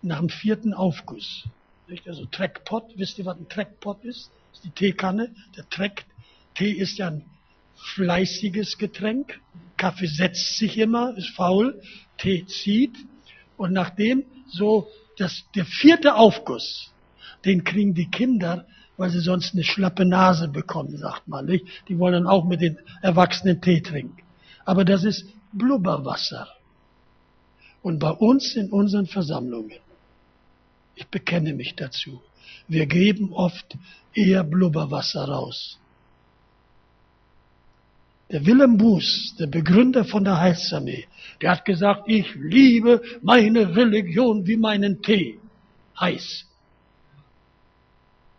[0.03, 1.45] nach dem vierten Aufguss.
[1.91, 2.09] Nicht?
[2.09, 4.31] Also Treckpot, wisst ihr, was ein Treckpot ist?
[4.51, 6.07] Das ist die Teekanne, der Treck.
[6.55, 7.25] Tee ist ja ein
[7.95, 9.41] fleißiges Getränk.
[9.77, 11.83] Kaffee setzt sich immer, ist faul.
[12.17, 12.97] Tee zieht.
[13.57, 16.93] Und nachdem so das, der vierte Aufguss,
[17.45, 18.67] den kriegen die Kinder,
[18.97, 21.47] weil sie sonst eine schlappe Nase bekommen, sagt man.
[21.47, 21.67] Nicht?
[21.89, 24.23] Die wollen dann auch mit den Erwachsenen Tee trinken.
[24.65, 26.49] Aber das ist Blubberwasser.
[27.83, 29.73] Und bei uns in unseren Versammlungen,
[31.01, 32.23] ich bekenne mich dazu,
[32.69, 33.77] wir geben oft
[34.13, 35.79] eher Blubberwasser raus.
[38.31, 41.09] Der Willem Buß, der Begründer von der Heilsarmee,
[41.41, 45.41] der hat gesagt, ich liebe meine Religion wie meinen Tee.
[45.99, 46.45] Heiß.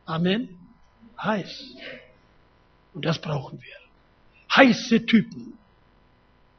[0.05, 0.49] Amen.
[1.21, 1.75] Heiß.
[2.93, 4.55] Und das brauchen wir.
[4.55, 5.53] Heiße Typen.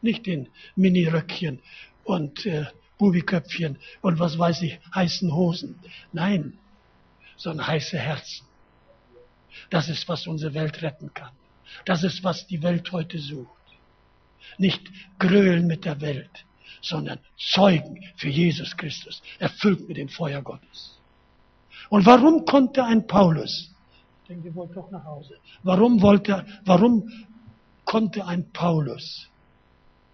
[0.02, 1.60] Nicht in Miniröckchen
[2.04, 2.66] und äh,
[3.02, 5.76] Bubiköpfchen und was weiß ich, heißen Hosen.
[6.12, 6.56] Nein,
[7.36, 8.46] sondern heiße Herzen.
[9.70, 11.32] Das ist, was unsere Welt retten kann.
[11.84, 13.50] Das ist, was die Welt heute sucht.
[14.56, 14.82] Nicht
[15.18, 16.44] grölen mit der Welt,
[16.80, 21.00] sondern Zeugen für Jesus Christus, erfüllt mit dem Feuer Gottes.
[21.88, 23.74] Und warum konnte ein Paulus,
[24.22, 27.10] ich denke, ihr wollt doch nach Hause, warum wollte, warum
[27.84, 29.28] konnte ein Paulus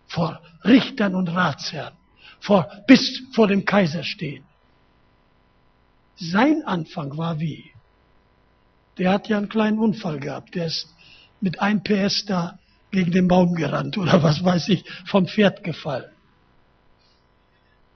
[0.07, 1.99] vor Richtern und Ratsherren,
[2.41, 4.45] vor, bis vor dem Kaiser stehen.
[6.17, 7.71] Sein Anfang war wie?
[8.99, 10.55] Der hat ja einen kleinen Unfall gehabt.
[10.55, 10.89] Der ist
[11.41, 12.59] mit einem PS da
[12.91, 16.11] gegen den Baum gerannt oder was weiß ich, vom Pferd gefallen.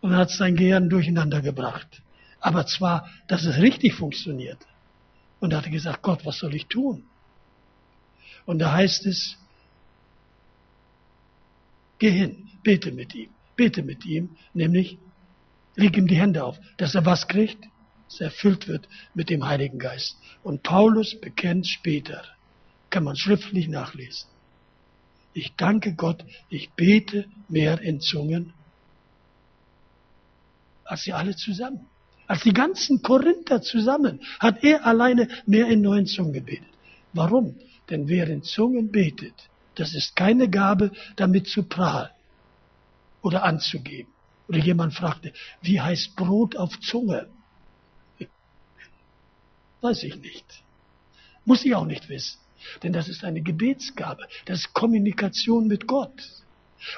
[0.01, 2.03] Und hat sein Gehirn durcheinander gebracht.
[2.41, 4.59] Aber zwar, dass es richtig funktioniert.
[5.41, 7.05] Und da hat er gesagt, Gott, was soll ich tun?
[8.47, 9.37] Und da heißt es,
[12.03, 14.99] Geh hin, bete mit ihm, bete mit ihm, nämlich
[15.77, 17.65] leg ihm die Hände auf, dass er was kriegt,
[18.09, 20.17] dass er erfüllt wird mit dem Heiligen Geist.
[20.43, 22.23] Und Paulus bekennt später,
[22.91, 24.29] kann man schriftlich nachlesen.
[25.35, 28.53] Ich danke Gott, ich bete mehr in Zungen
[30.93, 31.87] als sie alle zusammen.
[32.27, 36.69] Als die ganzen Korinther zusammen hat er alleine mehr in neuen Zungen gebetet.
[37.15, 37.57] Warum?
[37.89, 39.35] Denn wer in Zungen betet,
[39.75, 42.11] das ist keine Gabe, damit zu prahlen
[43.23, 44.13] oder anzugeben.
[44.49, 47.29] Oder jemand fragte, wie heißt Brot auf Zunge?
[49.81, 50.63] Weiß ich nicht.
[51.45, 52.39] Muss ich auch nicht wissen.
[52.83, 54.29] Denn das ist eine Gebetsgabe.
[54.45, 56.13] Das ist Kommunikation mit Gott.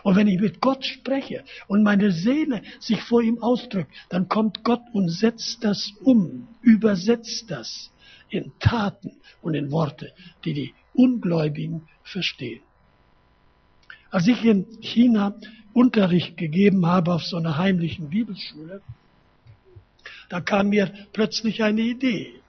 [0.02, 4.64] Und wenn ich mit Gott spreche und meine Seele sich vor ihm ausdrückt, dann kommt
[4.64, 7.90] Gott und setzt das um, übersetzt das
[8.30, 9.12] in Taten
[9.42, 10.12] und in Worte,
[10.44, 12.62] die die Ungläubigen verstehen.
[14.10, 15.34] Als ich in China
[15.74, 18.80] Unterricht gegeben habe auf so einer heimlichen Bibelschule,
[20.28, 22.40] da kam mir plötzlich eine Idee.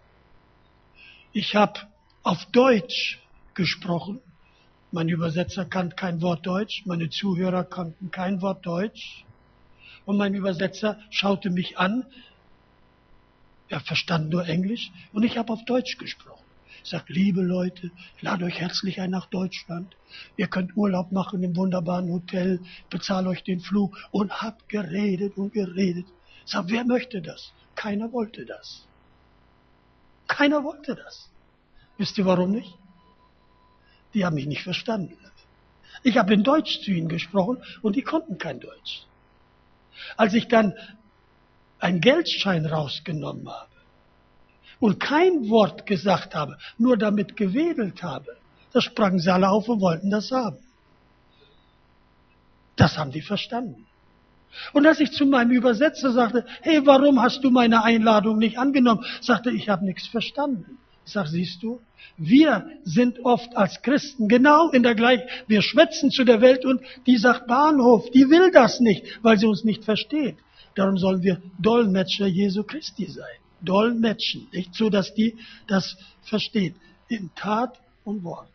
[1.33, 1.81] Ich habe
[2.23, 3.19] auf Deutsch
[3.53, 4.21] gesprochen.
[4.91, 9.25] Mein Übersetzer kannte kein Wort Deutsch, meine Zuhörer kannten kein Wort Deutsch.
[10.05, 12.05] Und mein Übersetzer schaute mich an,
[13.67, 16.44] er verstand nur Englisch und ich habe auf Deutsch gesprochen
[16.83, 19.95] sagt, liebe Leute, ich lade euch herzlich ein nach Deutschland.
[20.37, 22.59] Ihr könnt Urlaub machen im wunderbaren Hotel,
[22.89, 26.05] bezahle euch den Flug und habt geredet und geredet.
[26.45, 27.51] Sagt, wer möchte das?
[27.75, 28.85] Keiner wollte das.
[30.27, 31.29] Keiner wollte das.
[31.97, 32.73] Wisst ihr warum nicht?
[34.13, 35.17] Die haben mich nicht verstanden.
[36.03, 39.01] Ich habe in Deutsch zu ihnen gesprochen und die konnten kein Deutsch.
[40.17, 40.75] Als ich dann
[41.79, 43.74] einen Geldschein rausgenommen habe,
[44.85, 48.37] und kein Wort gesagt habe, nur damit gewedelt habe,
[48.71, 50.57] da sprangen sie alle auf und wollten das haben.
[52.75, 53.87] Das haben die verstanden.
[54.73, 59.03] Und als ich zu meinem Übersetzer sagte, hey, warum hast du meine Einladung nicht angenommen?
[59.21, 60.77] sagte, ich habe nichts verstanden.
[61.03, 61.81] Ich sage, siehst du,
[62.17, 66.79] wir sind oft als Christen genau in der gleichen, wir schwätzen zu der Welt und
[67.07, 70.37] die sagt Bahnhof, die will das nicht, weil sie uns nicht versteht.
[70.75, 74.75] Darum sollen wir Dolmetscher Jesu Christi sein dolmetschen, nicht?
[74.75, 75.37] so dass die
[75.67, 76.75] das versteht.
[77.07, 78.49] In Tat und Wort.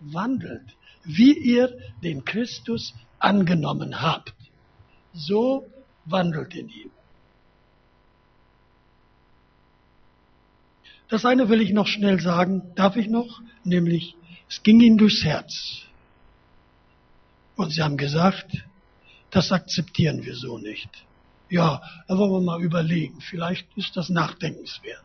[0.00, 0.64] Wandelt,
[1.04, 4.34] wie ihr den Christus angenommen habt.
[5.12, 5.66] So
[6.04, 6.90] wandelt in ihm.
[11.08, 13.40] Das eine will ich noch schnell sagen, darf ich noch?
[13.64, 14.16] Nämlich,
[14.48, 15.82] es ging ihnen durchs Herz.
[17.54, 18.64] Und sie haben gesagt,
[19.30, 20.88] das akzeptieren wir so nicht.
[21.48, 25.04] Ja, da wollen wir mal überlegen, vielleicht ist das nachdenkenswert.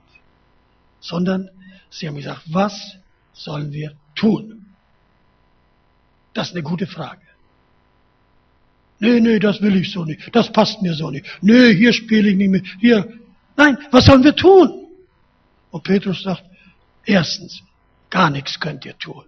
[1.00, 1.50] Sondern
[1.90, 2.98] sie haben gesagt, was
[3.34, 4.66] sollen wir tun?
[6.34, 7.22] Das ist eine gute Frage.
[9.00, 10.34] Nee, nee, das will ich so nicht.
[10.36, 11.26] Das passt mir so nicht.
[11.42, 12.62] Nee, hier spiele ich nicht mehr.
[12.80, 13.20] Hier.
[13.58, 14.88] Nein, was sollen wir tun?
[15.72, 16.44] Und Petrus sagt,
[17.06, 17.64] erstens,
[18.12, 19.26] gar nichts könnt ihr tun.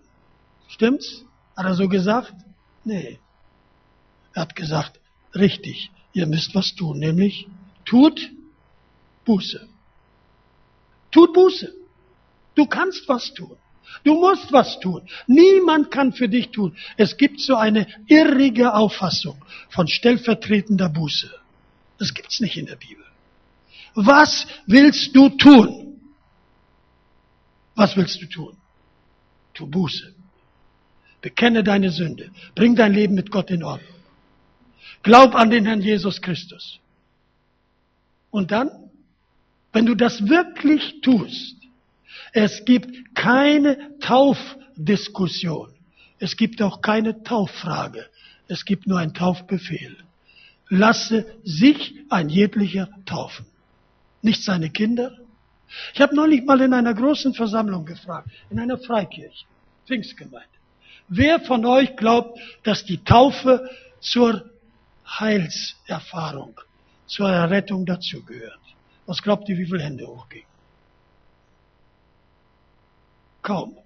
[0.68, 1.26] Stimmt's?
[1.58, 2.34] Hat er so gesagt?
[2.84, 3.20] Nee.
[4.34, 5.00] Er hat gesagt,
[5.34, 7.48] richtig, ihr müsst was tun, nämlich
[7.86, 8.32] tut
[9.26, 9.68] Buße.
[11.12, 11.74] Tut Buße.
[12.56, 13.58] Du kannst was tun.
[14.04, 15.08] Du musst was tun.
[15.28, 16.76] Niemand kann für dich tun.
[16.98, 21.30] Es gibt so eine irrige Auffassung von stellvertretender Buße.
[22.00, 23.06] Das gibt's nicht in der Bibel.
[23.96, 26.02] Was willst du tun?
[27.76, 28.58] Was willst du tun?
[29.54, 30.14] Tu Buße.
[31.22, 32.32] Bekenne deine Sünde.
[32.56, 33.93] Bring dein Leben mit Gott in Ordnung.
[35.04, 36.80] Glaub an den Herrn Jesus Christus.
[38.32, 38.72] Und dann,
[39.74, 41.58] wenn du das wirklich tust,
[42.32, 45.74] es gibt keine Taufdiskussion.
[46.20, 48.06] Es gibt auch keine Tauffrage.
[48.48, 49.98] Es gibt nur einen Taufbefehl.
[50.70, 53.46] Lasse sich ein jedlicher taufen.
[54.22, 55.18] Nicht seine Kinder.
[55.94, 59.46] Ich habe neulich mal in einer großen Versammlung gefragt, in einer Freikirche,
[59.86, 60.48] Pfingstgemeinde.
[61.08, 64.50] Wer von euch glaubt, dass die Taufe zur
[65.06, 66.60] Heilserfahrung,
[67.08, 68.60] zur Errettung dazugehört?
[69.06, 70.48] Was glaubt ihr, wie viele Hände hochgingen?
[73.42, 73.78] Kaum.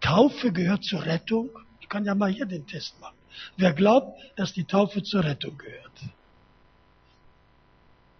[0.00, 1.50] Taufe gehört zur Rettung.
[1.80, 3.16] Ich kann ja mal hier den Test machen.
[3.56, 5.92] Wer glaubt, dass die Taufe zur Rettung gehört?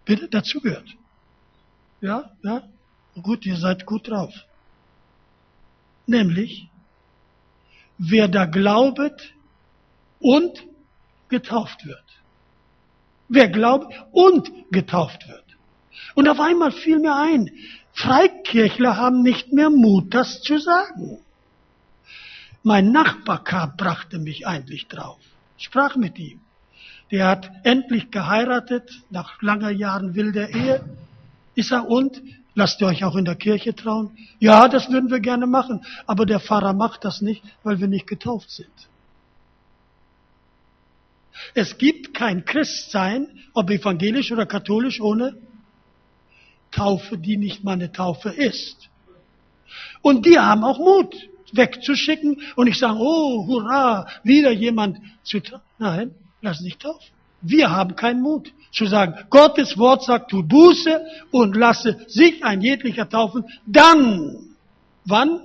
[0.05, 0.87] Bitte, dazu gehört.
[1.99, 2.63] Ja, ja,
[3.21, 4.33] gut, ihr seid gut drauf.
[6.05, 6.69] Nämlich,
[7.97, 9.33] wer da glaubet
[10.19, 10.63] und
[11.29, 12.03] getauft wird.
[13.29, 15.43] Wer glaubt und getauft wird.
[16.15, 17.51] Und auf einmal fiel mir ein,
[17.93, 21.19] Freikirchler haben nicht mehr Mut, das zu sagen.
[22.63, 25.19] Mein Nachbar kam, brachte mich eigentlich drauf.
[25.57, 26.41] Sprach mit ihm.
[27.11, 30.83] Der hat endlich geheiratet, nach langer Jahren wilder Ehe.
[31.55, 32.21] Ist er und?
[32.53, 34.17] Lasst ihr euch auch in der Kirche trauen?
[34.39, 38.07] Ja, das würden wir gerne machen, aber der Pfarrer macht das nicht, weil wir nicht
[38.07, 38.71] getauft sind.
[41.53, 45.37] Es gibt kein Christsein, ob evangelisch oder katholisch, ohne
[46.71, 48.89] Taufe, die nicht meine Taufe ist.
[50.01, 51.15] Und die haben auch Mut,
[51.51, 55.65] wegzuschicken und ich sage, oh, hurra, wieder jemand zu taufen.
[55.79, 57.07] Nein, lass dich taufen.
[57.41, 62.61] Wir haben keinen Mut zu sagen, Gottes Wort sagt, tu Buße und lasse sich ein
[62.61, 63.45] jeglicher taufen.
[63.65, 64.55] Dann,
[65.05, 65.41] wann?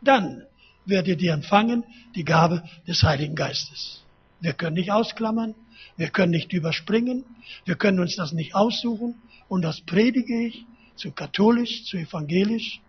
[0.00, 0.44] Dann
[0.84, 1.84] werdet ihr empfangen
[2.14, 4.01] die Gabe des Heiligen Geistes.
[4.42, 5.54] Wir können nicht ausklammern,
[5.96, 7.24] wir können nicht überspringen,
[7.64, 9.14] wir können uns das nicht aussuchen
[9.48, 10.66] und das predige ich
[10.96, 12.80] zu katholisch, zu evangelisch,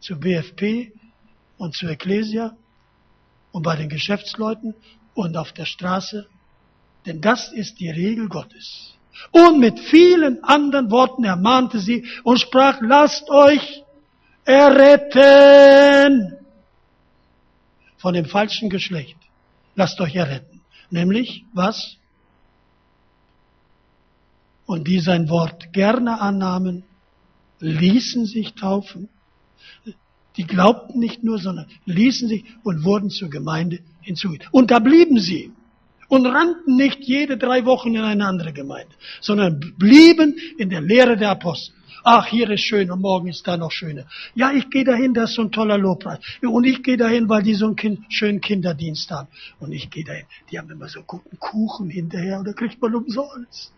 [0.00, 0.92] zu BFP
[1.58, 2.56] und zu Ecclesia
[3.52, 4.74] und bei den Geschäftsleuten
[5.14, 6.26] und auf der Straße.
[7.04, 8.94] Denn das ist die Regel Gottes.
[9.32, 13.82] Und mit vielen anderen Worten ermahnte sie und sprach, lasst euch
[14.46, 16.36] erretten
[17.98, 19.16] von dem falschen Geschlecht.
[19.74, 20.55] Lasst euch erretten.
[20.90, 21.96] Nämlich was?
[24.66, 26.84] Und die sein Wort gerne annahmen
[27.60, 29.08] ließen sich taufen.
[30.36, 34.48] Die glaubten nicht nur, sondern ließen sich und wurden zur Gemeinde hinzugefügt.
[34.52, 35.52] Und da blieben sie
[36.08, 41.16] und rannten nicht jede drei Wochen in eine andere Gemeinde, sondern blieben in der Lehre
[41.16, 41.74] der Apostel.
[42.08, 44.04] Ach, hier ist schön und morgen ist da noch schöner.
[44.36, 46.20] Ja, ich gehe dahin, das ist so ein toller Lobpreis.
[46.40, 49.26] Und ich gehe dahin, weil die so einen kind, schönen Kinderdienst haben.
[49.58, 52.94] Und ich gehe dahin, die haben immer so guten Kuchen hinterher und da kriegt man
[52.94, 53.72] umsonst.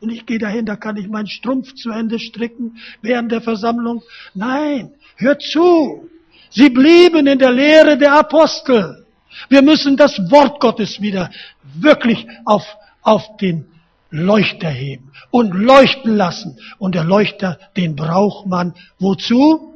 [0.00, 4.02] Und ich gehe dahin, da kann ich meinen Strumpf zu Ende stricken während der Versammlung.
[4.34, 6.10] Nein, hört zu.
[6.50, 9.06] Sie blieben in der Lehre der Apostel.
[9.48, 11.30] Wir müssen das Wort Gottes wieder
[11.62, 12.66] wirklich auf,
[13.02, 13.66] auf den
[14.10, 16.58] Leuchter heben und leuchten lassen.
[16.78, 19.72] Und der Leuchter, den braucht man wozu?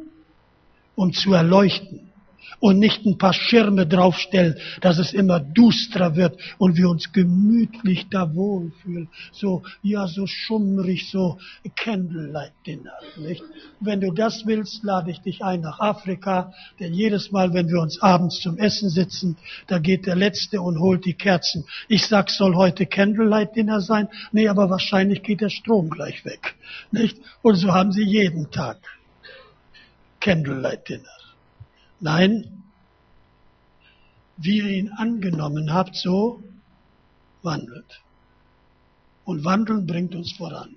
[0.94, 2.09] Um zu erleuchten
[2.60, 8.08] und nicht ein paar Schirme draufstellen, dass es immer dusterer wird und wir uns gemütlich
[8.10, 9.08] da wohlfühlen.
[9.32, 11.38] So, ja, so schummrig, so
[11.74, 13.42] Candlelight Dinner, nicht?
[13.80, 17.80] Wenn du das willst, lade ich dich ein nach Afrika, denn jedes Mal, wenn wir
[17.80, 19.36] uns abends zum Essen sitzen,
[19.66, 21.64] da geht der Letzte und holt die Kerzen.
[21.88, 24.08] Ich sag, soll heute Candlelight Dinner sein?
[24.32, 26.54] Nee, aber wahrscheinlich geht der Strom gleich weg,
[26.90, 27.18] nicht?
[27.42, 28.78] Und so haben sie jeden Tag.
[30.20, 31.19] Candlelight Dinner.
[32.00, 32.62] Nein,
[34.38, 36.42] wie ihr ihn angenommen habt, so
[37.42, 38.00] wandelt.
[39.24, 40.76] Und wandeln bringt uns voran.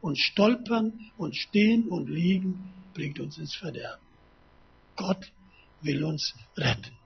[0.00, 4.04] Und stolpern und stehen und liegen bringt uns ins Verderben.
[4.96, 5.32] Gott
[5.80, 6.96] will uns retten.